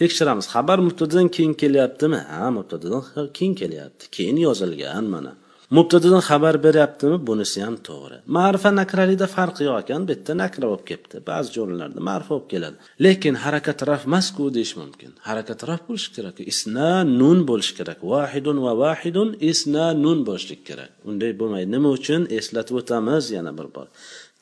Tekshiramiz. 0.01 0.47
Xabar 0.55 0.79
mubtadadan 0.87 1.29
keyin 1.37 1.55
kelyaptimi? 1.63 2.21
Ha 2.35 2.51
mubtadadan 2.57 3.03
keyin 3.37 3.55
kelyapti. 3.61 4.05
Keyin 4.17 4.39
yozilgan 4.47 5.07
mana. 5.15 5.33
Mubtadadan 5.77 6.23
xabar 6.29 6.57
beryaptimi? 6.67 7.17
Bunisi 7.29 7.59
ham 7.67 7.77
to'g'ri. 7.89 8.19
Ma'rifa 8.37 8.71
nakralikda 8.81 9.27
farqi 9.37 9.63
yo'q 9.69 9.77
ekan. 9.83 10.01
Bu 10.07 10.13
yerda 10.15 10.33
nakra 10.43 10.67
bo'lib 10.71 10.85
kelibdi 10.91 11.17
ba'zi 11.31 11.49
joylarda 11.57 12.01
ma'rifa 12.09 12.33
bo'lib 12.35 12.49
keladi. 12.53 12.77
Lekin 13.05 13.35
harakat 13.45 13.79
raf 13.91 14.03
masku 14.15 14.45
deyish 14.57 14.75
mumkin. 14.81 15.11
Harakat 15.29 15.61
raf 15.71 15.83
bo'lishi 15.89 16.11
kerak. 16.17 16.37
Isna 16.53 16.91
nun 17.21 17.39
bo'lishi 17.51 17.75
kerak. 17.79 17.99
Vahidun 18.13 18.59
va 18.67 18.73
vahidun 18.85 19.29
isna 19.51 19.87
nun 20.05 20.19
bo'lishlik 20.29 20.61
kerak. 20.69 20.91
Unday 21.11 21.33
bo'lmaydi 21.41 21.69
nima 21.77 21.89
uchun 21.99 22.21
eslatib 22.39 22.75
o'tamiz. 22.81 23.25
Yana 23.37 23.53
bir 23.59 23.69
bor. 23.77 23.87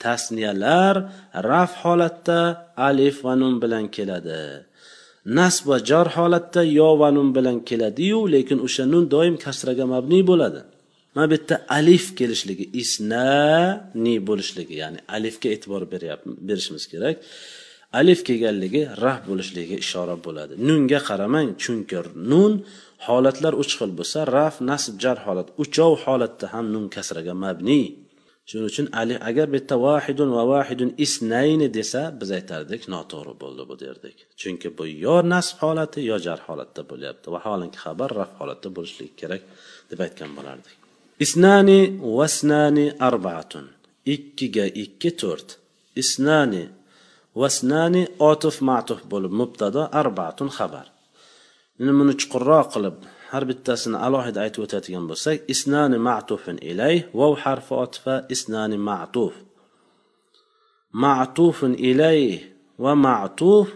Tasniyalar 0.04 0.94
raf 1.50 1.72
holatda 1.82 2.40
alif 2.88 3.16
va 3.26 3.34
nun 3.42 3.54
bilan 3.62 3.84
keladi. 3.96 4.42
Nasb 5.38 5.64
va 5.70 5.78
jar 5.88 6.06
holatda 6.16 6.62
yo 6.78 6.90
va 7.00 7.08
nun 7.16 7.28
bilan 7.36 7.56
keladiyu 7.68 8.20
lekin 8.34 8.58
o'sha 8.66 8.84
nun 8.92 9.04
doim 9.14 9.34
kasraga 9.44 9.84
mabniy 9.94 10.22
bo'ladi. 10.30 10.60
Mana 11.14 11.26
bu 11.30 11.34
yerda 11.36 11.56
alif 11.78 12.04
kelishligi 12.18 12.64
isnani 12.82 14.14
bo'lishligi 14.28 14.74
ya'ni 14.82 14.98
alifga 15.16 15.48
e'tibor 15.54 15.82
berishimiz 16.48 16.84
kerak. 16.92 17.16
Alif 18.00 18.20
kelganligi 18.28 18.82
raf 19.04 19.20
bo'lishligiga 19.28 19.76
ishora 19.84 20.16
bo'ladi. 20.26 20.54
Nunga 20.68 21.00
qaramang 21.08 21.48
chunki 21.62 21.98
nun 22.32 22.52
holatlar 23.06 23.54
uch 23.62 23.72
xil 23.78 23.90
bo'lsa 23.98 24.20
raf 24.36 24.54
nasb 24.70 24.94
jar 25.02 25.18
holat 25.26 25.48
uchov 25.62 25.92
holatda 26.04 26.46
ham 26.54 26.66
nun 26.74 26.84
kasraga 26.94 27.34
mabniy 27.44 27.84
shuning 28.48 28.66
uchun 28.70 28.86
ali 29.00 29.14
agar 29.28 29.46
bitta 29.54 29.74
yerda 29.74 29.84
vahidun 29.86 30.30
va 30.36 30.42
vahidun 30.52 30.90
isnayni 31.04 31.68
desa 31.78 32.02
biz 32.20 32.30
aytardik 32.38 32.82
noto'g'ri 32.94 33.34
bo'ldi 33.42 33.62
bu 33.70 33.74
derdik. 33.84 34.16
Chunki 34.40 34.68
bu 34.78 34.84
yo 35.04 35.16
nasb 35.32 35.56
holati 35.62 36.00
yo 36.10 36.16
jar 36.26 36.40
holatda 36.46 36.82
bo'lyapti 36.90 37.26
vaholanki 37.34 37.78
xabar 37.84 38.10
raf 38.20 38.30
holatda 38.40 38.68
bo'lishligi 38.76 39.14
kerak 39.20 39.42
deb 39.90 39.98
aytgan 40.06 40.30
bo'lardik. 40.38 40.74
Isnani 41.24 41.80
vasnani 42.18 42.86
arbaatun. 43.08 43.66
Ikkiga 44.14 44.66
ikki 44.84 45.10
to'rt. 45.20 45.48
Isnani 46.02 46.64
vasnani 47.40 48.02
otuf 48.30 48.56
matuf 48.68 49.00
bo'lib 49.12 49.32
mubtado 49.40 49.82
arbaatun 50.00 50.48
xabar. 50.58 50.86
Endi 51.80 51.92
buni 52.00 52.14
chuqurroq 52.20 52.66
qilib 52.74 52.96
har 53.32 53.44
bittasini 53.50 53.98
alohida 54.06 54.38
aytib 54.44 54.62
o'tadigan 54.66 55.04
bo'lsak 55.10 55.36
isnani 55.54 55.98
ma'tufin 56.08 56.58
ilay 56.70 56.96
vav 57.20 57.32
harfi 57.44 57.74
otfa 57.84 58.14
isnani 58.34 58.78
ma'tuf. 58.88 59.34
Ma'tufin 61.04 61.74
ilay 61.90 62.22
va 62.84 62.92
ma'tuf 63.06 63.66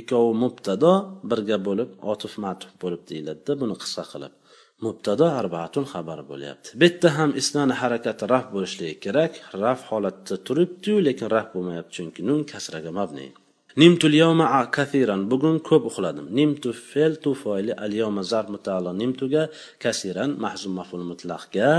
ikkovi 0.00 0.32
mubtado 0.42 0.92
birga 1.30 1.58
bo'lib 1.66 1.90
otif 2.12 2.32
ma'tuf 2.44 2.72
bo'lib 2.82 3.02
deyiladida 3.10 3.52
buni 3.62 3.74
qisqa 3.82 4.04
qilib. 4.12 4.32
Mubtado 4.84 5.26
arbaatun 5.40 5.84
xabar 5.92 6.20
bo'lyapti. 6.30 6.68
Bu 6.78 6.84
yerda 6.88 7.08
ham 7.18 7.30
isnani 7.40 7.74
harakati 7.82 8.24
raf 8.34 8.46
bo'lishligi 8.54 8.96
kerak 9.04 9.32
raf 9.64 9.80
holatda 9.90 10.34
turibdiyu 10.46 10.96
lekin 11.08 11.28
raf 11.36 11.46
bo'lmayapti 11.54 11.92
chunki 11.96 12.20
nun 12.28 12.40
kasraga 12.52 12.90
mabni. 12.98 13.28
Nimtul 13.80 14.14
yawma 14.22 14.46
kathiran. 14.76 15.20
Bugun 15.30 15.56
ko'p 15.68 15.82
uxladim. 15.90 16.26
Nimtu 16.38 16.70
fel 16.90 17.12
tu 17.22 17.30
foili 17.42 17.72
al 17.84 17.92
yawma 18.00 18.22
zar 18.32 18.46
mutaala 18.54 18.90
nimtuga 19.00 19.42
kasiran 19.82 20.30
mahzum 20.44 20.72
maful 20.80 21.04
mutlaqga 21.10 21.70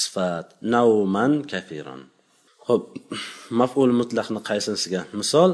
sifat 0.00 0.46
nauman 0.72 1.32
kathiran. 1.52 2.00
Ho'p 2.68 2.82
maful 3.60 3.90
mutlaqni 4.00 4.40
qaysinisiga 4.48 5.00
misol 5.20 5.50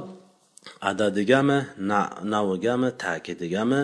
adadigami 0.90 1.58
navigami 2.32 2.90
ta'kidigami 3.04 3.80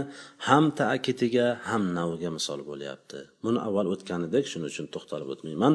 ham 0.46 0.64
ta'kidiga 0.80 1.46
ham 1.68 1.82
naviga 1.98 2.30
misol 2.36 2.60
bo'lyapti. 2.70 3.18
Buni 3.44 3.58
avval 3.66 3.86
o'tgan 3.94 4.20
edik 4.28 4.44
shuning 4.50 4.70
uchun 4.72 4.86
to'xtalib 4.94 5.28
o'tmayman. 5.34 5.74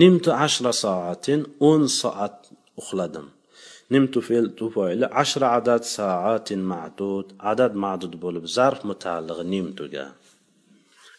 Nimtu 0.00 0.30
ashra 0.46 0.72
soatin 0.82 1.40
o'n 1.70 1.82
soat 2.00 2.36
uxladim. 2.80 3.26
nimtu 3.93 4.19
fe'l 4.27 4.47
tufoili 4.59 5.05
ashra 5.21 5.47
adad 5.59 5.83
soatin 5.95 6.61
ma'dud 6.71 7.27
adad 7.51 7.73
ma'dud 7.83 8.13
bo'lib 8.23 8.45
zarf 8.55 8.79
mutaallig'i 8.89 9.45
nimtuga 9.53 10.05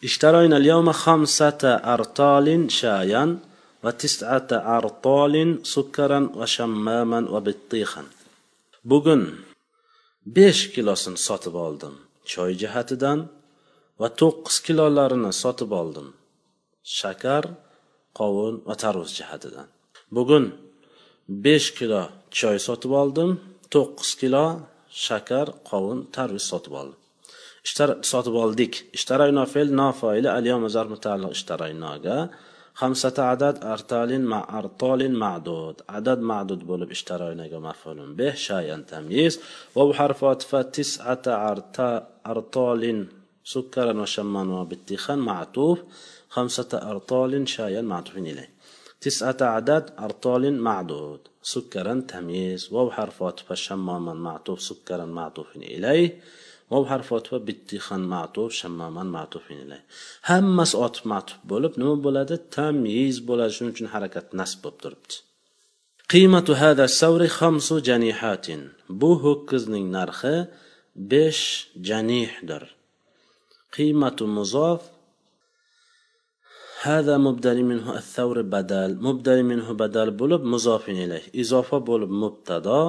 اشترينا 0.08 0.56
اليوم 0.56 0.92
خمسة 0.92 1.62
أرطال 1.94 2.46
شايا 2.80 3.38
وتسعة 3.84 4.50
أرطال 4.52 5.34
سكرا 5.62 6.20
وشماما 6.38 7.20
وبطيخا 7.32 8.04
bugun 8.90 9.22
besh 10.36 10.62
kilosini 10.74 11.18
sotib 11.26 11.54
oldim 11.66 11.94
choy 12.30 12.52
jihatidan 12.62 13.18
va 14.00 14.08
to'qqiz 14.20 14.56
kilolarini 14.66 15.32
sotib 15.42 15.70
oldim 15.80 16.08
shakar 16.98 17.44
qovun 18.18 18.54
va 18.68 18.74
tarvuz 18.82 19.10
jihatidan 19.18 19.68
bugun 20.16 20.44
besh 21.44 21.68
kilo 21.78 22.02
choy 22.38 22.56
sotib 22.66 22.92
oldim 23.02 23.30
to'qqiz 23.74 24.10
kilo 24.20 24.44
shakar 25.06 25.46
qovun 25.70 25.98
tarvuz 26.14 26.44
sotib 26.52 26.72
oldim 26.80 26.98
ishtar 27.66 27.90
sotib 28.10 28.34
oldik 28.44 28.72
ishtarayno 28.96 29.44
fe'l 29.52 29.68
nofoili 29.80 30.28
alyom 30.38 30.62
zar 30.74 30.86
mutaalliq 30.94 31.32
ishtaraynoga 31.38 32.18
خمسة 32.80 33.14
عدد 33.18 33.64
أرطال 33.64 34.10
مع 34.20 34.58
أرطال 34.58 35.12
معدود 35.12 35.76
عدد 35.88 36.18
معدود 36.18 36.66
بولب 36.66 36.90
اشترينا 36.90 37.58
مفعول 37.58 38.14
به 38.14 38.34
شيئا 38.34 38.84
تمييز 38.90 39.40
وبحرف 39.74 40.24
عطف 40.24 40.56
تسعة 40.56 41.22
أرطال 42.26 43.06
سكرا 43.44 44.00
وشمان 44.00 44.50
وبتيخان 44.50 45.18
معطوف 45.18 45.78
خمسة 46.28 46.68
أرطال 46.90 47.48
شيئا 47.48 47.80
معطوف 47.80 48.16
إليه 48.16 48.50
تسعة 49.00 49.36
عدد 49.40 49.84
أرطال 49.98 50.60
معدود 50.60 51.20
سكرا 51.48 52.04
تمييز 52.08 52.72
وبحرف 52.72 53.22
عطف 53.22 53.52
شماما 53.52 54.14
معطوف 54.14 54.62
سكرا 54.62 55.04
معطوف 55.04 55.56
إليه 55.56 56.20
واو 56.70 56.86
حرف 56.86 57.12
عطف 57.12 57.34
bittihan 57.46 58.02
ma'tuf 58.12 58.50
shammaman 58.60 59.08
ma'tufin 59.16 59.58
ilay 59.64 59.82
hammasi 60.30 60.74
otib 60.86 61.04
ma'tuf 61.12 61.38
bo'lib 61.50 61.72
nima 61.80 61.96
bo'ladi 62.06 62.36
tamyiz 62.56 63.16
bo'ladi 63.28 63.52
shuning 63.56 63.72
uchun 63.74 63.88
harakat 63.94 64.26
nasb 64.40 64.58
bo'lib 64.64 64.78
turibdi 64.84 65.14
qiymatu 66.12 66.52
hada 66.62 66.86
savri 67.00 67.28
xamsu 67.38 67.74
janihatin 67.88 68.60
bu 69.00 69.10
ho'kizning 69.24 69.86
narxi 69.96 70.36
besh 71.10 71.44
janihdir 71.88 72.64
qiymatu 73.76 74.24
muzof 74.36 74.80
هذا 76.88 77.14
مبدل 77.26 77.58
منه 77.70 77.86
الثور 78.00 78.42
بدل 78.42 78.90
مبدل 79.06 79.42
منه 79.42 79.72
بدل 79.72 80.10
بولب 80.10 80.42
مضاف 80.44 80.84
إليه 80.88 81.24
إضافة 81.40 81.78
بولب 81.78 82.10
مبتدا 82.10 82.82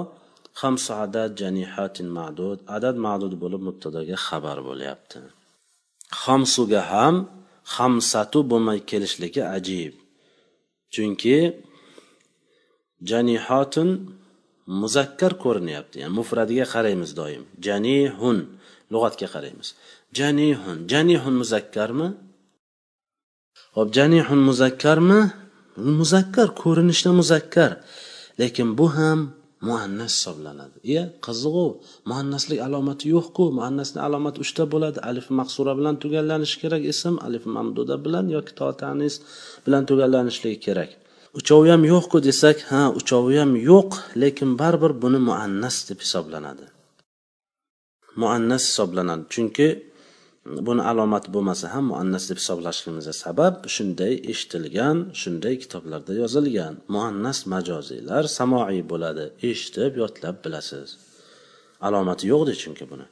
خمس 0.53 0.91
عدد 0.91 1.35
جنيحات 1.35 2.01
معدود 2.01 2.57
عدد 2.67 2.95
معدود 3.05 3.33
bo'lib 3.41 3.61
mubtadoga 3.67 4.15
xabar 4.27 4.57
bo'lyapti 4.67 5.19
xomsuga 6.23 6.81
ham 6.91 7.15
xamsatu 7.75 8.39
bo'lmay 8.51 8.79
kelishligi 8.89 9.43
ajib 9.57 9.93
chunki 10.93 11.37
janihotun 13.09 13.89
muzakkar 14.81 15.33
ko'rinyapti 15.43 15.95
ya'ni 16.01 16.13
mufradiga 16.19 16.65
qaraymiz 16.73 17.11
doim 17.19 17.43
janihun 17.67 18.37
lug'atga 18.93 19.27
qaraymiz 19.35 19.69
janihun 20.19 20.77
janihun 20.91 21.33
muzakkarmi 21.41 22.07
Hop 23.76 23.88
janihun 23.96 24.40
muzakkarmi? 24.48 25.20
Muzakkar 25.98 26.48
ko'rinishda 26.62 27.10
muzakkar. 27.20 27.70
Lekin 28.40 28.68
bu 28.78 28.86
ham 28.96 29.20
muannas 29.66 30.12
hisoblanadi. 30.16 30.76
Iya 30.90 31.04
qizig'u 31.26 31.66
muannaslik 32.10 32.58
alomati 32.66 33.06
yo'qku. 33.14 33.44
Muannasni 33.58 34.00
alomati 34.06 34.38
uchta 34.44 34.64
bo'ladi. 34.72 34.98
Alif 35.10 35.26
maqsura 35.40 35.72
bilan 35.78 35.94
tugallanishi 36.02 36.56
kerak 36.62 36.82
ism 36.92 37.14
alif 37.26 37.44
mamduda 37.54 37.96
bilan 38.04 38.26
yoki 38.36 38.52
to 38.58 38.68
tanis 38.80 39.14
bilan 39.66 39.82
tugallanishligi 39.90 40.58
kerak. 40.66 40.90
Uchovi 41.38 41.68
ham 41.74 41.82
yo'qku 41.92 42.16
desak 42.28 42.58
ha 42.70 42.82
uchovi 42.98 43.34
ham 43.42 43.52
yo'q 43.70 43.90
lekin 44.22 44.50
baribir 44.60 44.92
buni 45.02 45.18
muannas 45.28 45.76
deb 45.88 45.98
hisoblanadi. 46.04 46.66
Muannas 48.20 48.62
hisoblanadi. 48.70 49.24
Chunki 49.34 49.68
buni 50.46 50.82
alomati 50.90 51.28
bo'lmasa 51.34 51.66
ham 51.74 51.84
muannas 51.92 52.24
deb 52.30 52.38
hisoblashligimizga 52.42 53.14
sabab 53.24 53.54
shunday 53.74 54.14
eshitilgan 54.32 54.96
shunday 55.22 55.54
kitoblarda 55.62 56.12
yozilgan 56.22 56.74
muannas 56.94 57.38
majoziylar 57.54 58.24
samoiy 58.38 58.80
bo'ladi 58.92 59.24
eshitib 59.50 59.92
yodlab 60.02 60.36
bilasiz. 60.44 60.88
Alomati 61.86 62.24
yo'qdi 62.32 62.54
chunki 62.62 62.84
buni. 62.92 63.06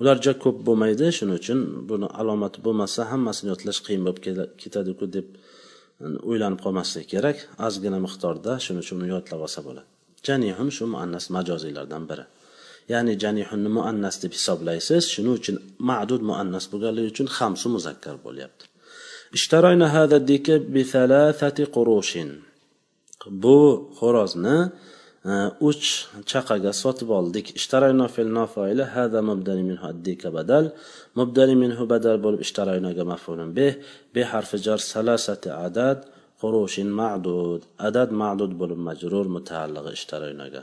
Ular 0.00 0.16
juda 0.24 0.34
ko'p 0.44 0.58
bo'lmaydi 0.68 1.06
shuning 1.18 1.36
uchun 1.42 1.60
buni 1.90 2.08
alomati 2.20 2.58
bo'lmasa 2.66 3.00
hammasini 3.12 3.48
yodlash 3.52 3.80
qiyin 3.86 4.02
bo'lib 4.06 4.20
ketadiku 4.62 5.04
deb 5.16 5.26
o'ylanib 6.30 6.60
qolmaslik 6.64 7.06
kerak 7.14 7.38
ozgina 7.66 7.98
miqdorda 8.06 8.52
shuning 8.64 8.82
uchun 8.84 8.96
uni 9.00 9.10
yodlab 9.14 9.40
olsa 9.46 9.60
bo'ladi. 9.66 9.88
Janihun 10.26 10.68
shu 10.76 10.84
muannas 10.94 11.26
majoziylardan 11.36 12.04
biri. 12.10 12.24
Ya'ni 12.92 13.12
janihunni 13.22 13.70
muannas 13.78 14.16
deb 14.22 14.32
hisoblaysiz. 14.38 15.02
Shuning 15.14 15.34
uchun 15.40 15.56
ma'dud 15.90 16.22
muannas 16.30 16.64
bo'lganligi 16.72 17.08
uchun 17.14 17.28
hamsu 17.36 17.66
muzakkar 17.76 18.16
bo'lyapti. 18.26 18.64
Bu 23.44 23.58
xo'rozni 23.98 24.56
e, 25.30 25.32
uch 25.68 25.86
chaqaga 26.30 26.72
sotib 26.82 27.10
oldik. 27.18 27.46
Ishtaroyna 27.58 28.06
fil 28.14 28.30
nofoili 28.38 28.84
hada 28.94 29.20
mubdani 29.30 29.64
minhu 29.70 29.84
addika 29.92 30.28
badal. 30.36 30.64
Mubdani 31.18 31.54
minhu 31.64 31.82
badal 31.92 32.16
bo'lib 32.24 32.40
ishtaroynaga 32.46 33.04
mafulun 33.12 33.50
bih. 33.58 33.72
Bi 34.14 34.22
harfi 34.30 34.56
jar 34.66 34.80
salasati 34.92 35.50
adad 35.66 35.98
qurushin 36.40 36.88
ma'dud. 37.00 37.60
Adad 37.88 38.10
ma'dud 38.22 38.52
bo'lib 38.60 38.80
majrur 38.88 39.26
mutaallig'i 39.36 39.90
ishtaroynaga. 39.98 40.62